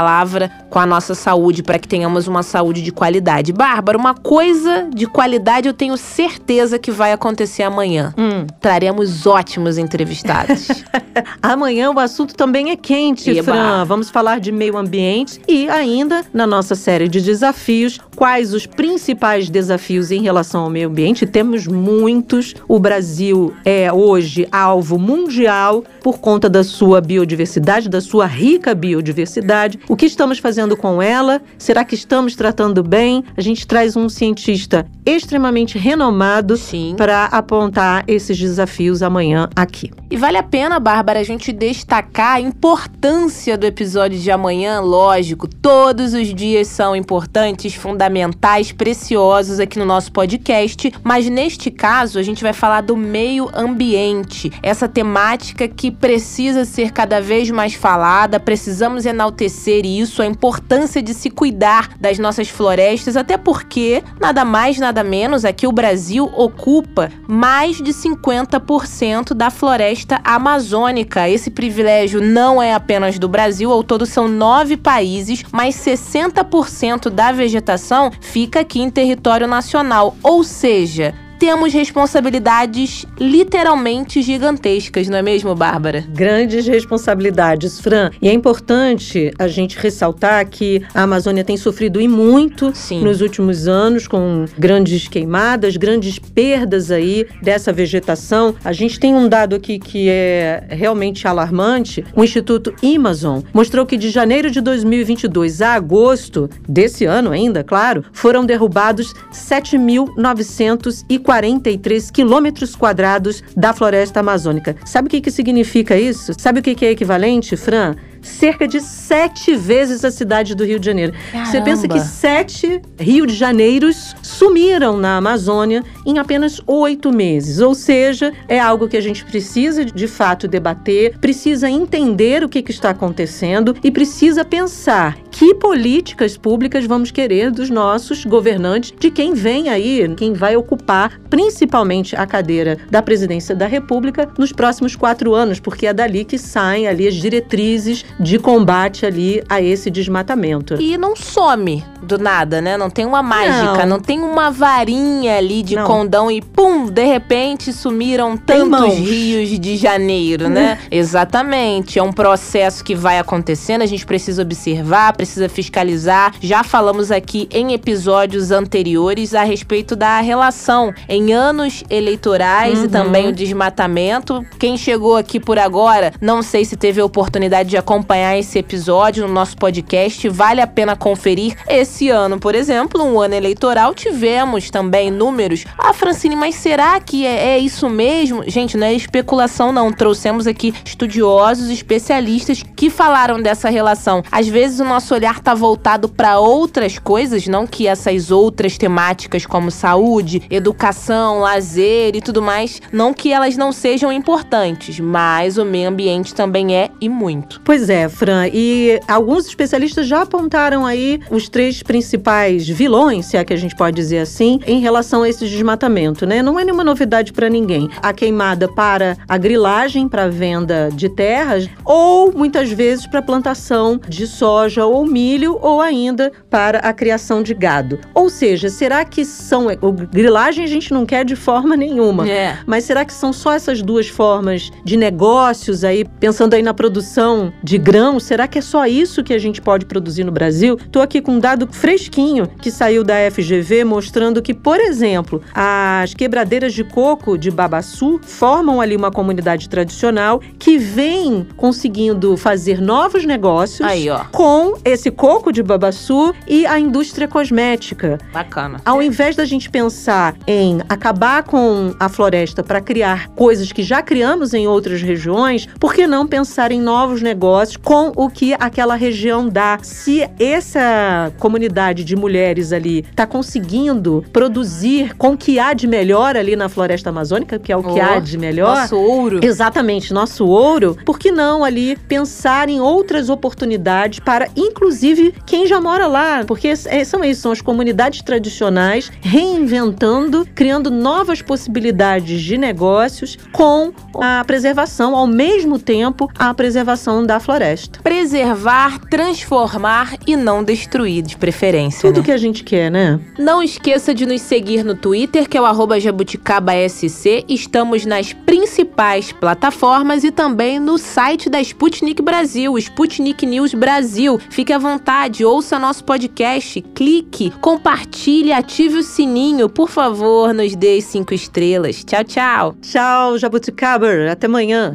[0.71, 3.53] com a nossa saúde, para que tenhamos uma saúde de qualidade.
[3.53, 8.15] Bárbara, uma coisa de qualidade eu tenho certeza que vai acontecer amanhã.
[8.17, 8.47] Hum.
[8.61, 10.69] Traremos ótimos entrevistados.
[11.43, 13.53] amanhã o assunto também é quente, Eba.
[13.53, 13.85] Fran.
[13.85, 19.49] Vamos falar de meio ambiente e ainda, na nossa série de desafios, quais os principais
[19.49, 21.27] desafios em relação ao meio ambiente.
[21.27, 22.55] Temos muitos.
[22.67, 29.79] O Brasil é hoje alvo mundial por conta da sua biodiversidade, da sua rica biodiversidade.
[29.89, 31.41] O que estamos fazendo com ela?
[31.57, 33.25] Será que estamos tratando bem?
[33.37, 36.55] A gente traz um cientista extremamente renomado
[36.97, 39.91] para apontar esses desafios amanhã aqui.
[40.11, 45.49] E vale a pena, Bárbara, a gente destacar a importância do episódio de amanhã, lógico.
[45.49, 52.23] Todos os dias são importantes, fundamentais, preciosos aqui no nosso podcast, mas neste caso a
[52.23, 57.75] gente vai falar do meio ambiente, essa temática que precisa precisa ser cada vez mais
[57.75, 64.45] falada, precisamos enaltecer isso, a importância de se cuidar das nossas florestas, até porque, nada
[64.45, 71.29] mais, nada menos, aqui o Brasil ocupa mais de 50% da floresta amazônica.
[71.29, 77.33] Esse privilégio não é apenas do Brasil, ao todo são nove países, mas 60% da
[77.33, 85.55] vegetação fica aqui em território nacional, ou seja, temos responsabilidades literalmente gigantescas, não é mesmo,
[85.55, 86.05] Bárbara?
[86.09, 88.11] Grandes responsabilidades, Fran.
[88.21, 93.03] E é importante a gente ressaltar que a Amazônia tem sofrido e muito Sim.
[93.03, 98.55] nos últimos anos com grandes queimadas, grandes perdas aí dessa vegetação.
[98.65, 102.05] A gente tem um dado aqui que é realmente alarmante.
[102.17, 108.05] O Instituto Amazon mostrou que de janeiro de 2022 a agosto desse ano ainda, claro,
[108.13, 114.75] foram derrubados 7.940 43 quilômetros quadrados da floresta amazônica.
[114.87, 116.33] Sabe o que, que significa isso?
[116.39, 117.97] Sabe o que, que é equivalente, Fran?
[118.23, 121.13] Cerca de sete vezes a cidade do Rio de Janeiro.
[121.33, 121.51] Caramba.
[121.51, 127.61] Você pensa que sete Rio de Janeiros sumiram na Amazônia em apenas oito meses.
[127.61, 132.63] Ou seja, é algo que a gente precisa de fato debater, precisa entender o que,
[132.63, 139.11] que está acontecendo e precisa pensar que políticas públicas vamos querer dos nossos governantes, de
[139.11, 144.97] quem vem aí, quem vai ocupar principalmente a cadeira da presidência da República nos próximos
[144.97, 149.91] quatro anos, porque é dali que saem ali as diretrizes de combate ali a esse
[149.91, 150.81] desmatamento.
[150.81, 152.77] E não some do nada, né?
[152.77, 155.85] Não tem uma mágica, não, não tem uma varinha ali de não.
[155.85, 160.79] condão e pum, de repente sumiram tantos rios de janeiro, né?
[160.91, 160.97] É.
[160.97, 161.99] Exatamente.
[161.99, 166.35] É um processo que vai acontecendo, a gente precisa observar, precisa fiscalizar.
[166.41, 172.85] Já falamos aqui em episódios anteriores a respeito da relação em anos eleitorais uhum.
[172.85, 174.45] e também o desmatamento.
[174.59, 178.59] Quem chegou aqui por agora, não sei se teve a oportunidade de acompanhar acompanhar esse
[178.59, 181.57] episódio no nosso podcast, vale a pena conferir.
[181.69, 185.65] Esse ano, por exemplo, um ano eleitoral, tivemos também números.
[185.77, 188.45] Ah, Francine, mas será que é, é isso mesmo?
[188.47, 189.93] Gente, não é especulação, não.
[189.93, 194.23] Trouxemos aqui estudiosos, especialistas que falaram dessa relação.
[194.31, 199.45] Às vezes o nosso olhar está voltado para outras coisas, não que essas outras temáticas
[199.45, 205.65] como saúde, educação, lazer e tudo mais, não que elas não sejam importantes, mas o
[205.65, 207.61] meio ambiente também é e muito.
[207.65, 213.45] Pois é, Fran, e alguns especialistas já apontaram aí os três principais vilões, se é
[213.45, 216.43] que a gente pode dizer assim, em relação a esse desmatamento, né?
[216.43, 217.89] Não é nenhuma novidade para ninguém.
[218.03, 224.27] A queimada para a grilagem, para venda de terras, ou muitas vezes para plantação de
[224.27, 227.99] soja ou milho, ou ainda para a criação de gado.
[228.15, 229.67] Ou seja, será que são.
[229.81, 232.29] O grilagem a gente não quer de forma nenhuma.
[232.29, 232.59] É.
[232.67, 237.53] Mas será que são só essas duas formas de negócios aí, pensando aí na produção
[237.63, 238.25] de grãos?
[238.25, 240.77] Será que é só isso que a gente pode produzir no Brasil?
[240.81, 246.15] Estou aqui com um dado fresquinho que saiu da FGV mostrando que, por exemplo, as
[246.15, 253.25] quebradeiras de coco de Babaçu formam ali uma comunidade tradicional que vem conseguindo fazer novos
[253.25, 254.25] negócios Aí, ó.
[254.33, 258.19] com esse coco de Babaçu e a indústria cosmética.
[258.33, 258.81] Bacana.
[258.85, 264.03] Ao invés da gente pensar em acabar com a floresta para criar coisas que já
[264.03, 268.95] criamos em outras regiões, por que não pensar em novos negócios com o que aquela
[268.95, 269.79] região dá?
[269.83, 276.37] Se essa comunidade de mulheres ali está conseguindo produzir com o que há de melhor
[276.37, 278.77] ali na floresta amazônica, que é o que Oh, há de melhor.
[278.83, 279.41] Nosso ouro.
[279.43, 280.97] Exatamente, nosso ouro.
[281.05, 286.45] Por que não ali pensar em outras oportunidades para, inclusive, quem já mora lá?
[286.47, 293.93] Porque é- são isso, são as comunidades tradicionais reinventando, criando novas possibilidades de negócios com
[294.21, 297.58] a preservação, ao mesmo tempo, a preservação da floresta.
[298.03, 302.03] Preservar, transformar e não destruir, de preferência.
[302.03, 302.27] Tudo né?
[302.27, 303.19] que a gente quer, né?
[303.39, 307.45] Não esqueça de nos seguir no Twitter, que é o arroba jabuticabaSC.
[307.49, 314.41] Estamos nas principais plataformas e também no site da Sputnik Brasil, Sputnik News Brasil.
[314.51, 319.69] Fique à vontade, ouça nosso podcast, clique, compartilhe, ative o sininho.
[319.69, 322.05] Por favor, nos dê cinco estrelas.
[322.05, 322.75] Tchau, tchau.
[322.81, 324.31] Tchau, Jabuticaber.
[324.31, 324.95] Até amanhã.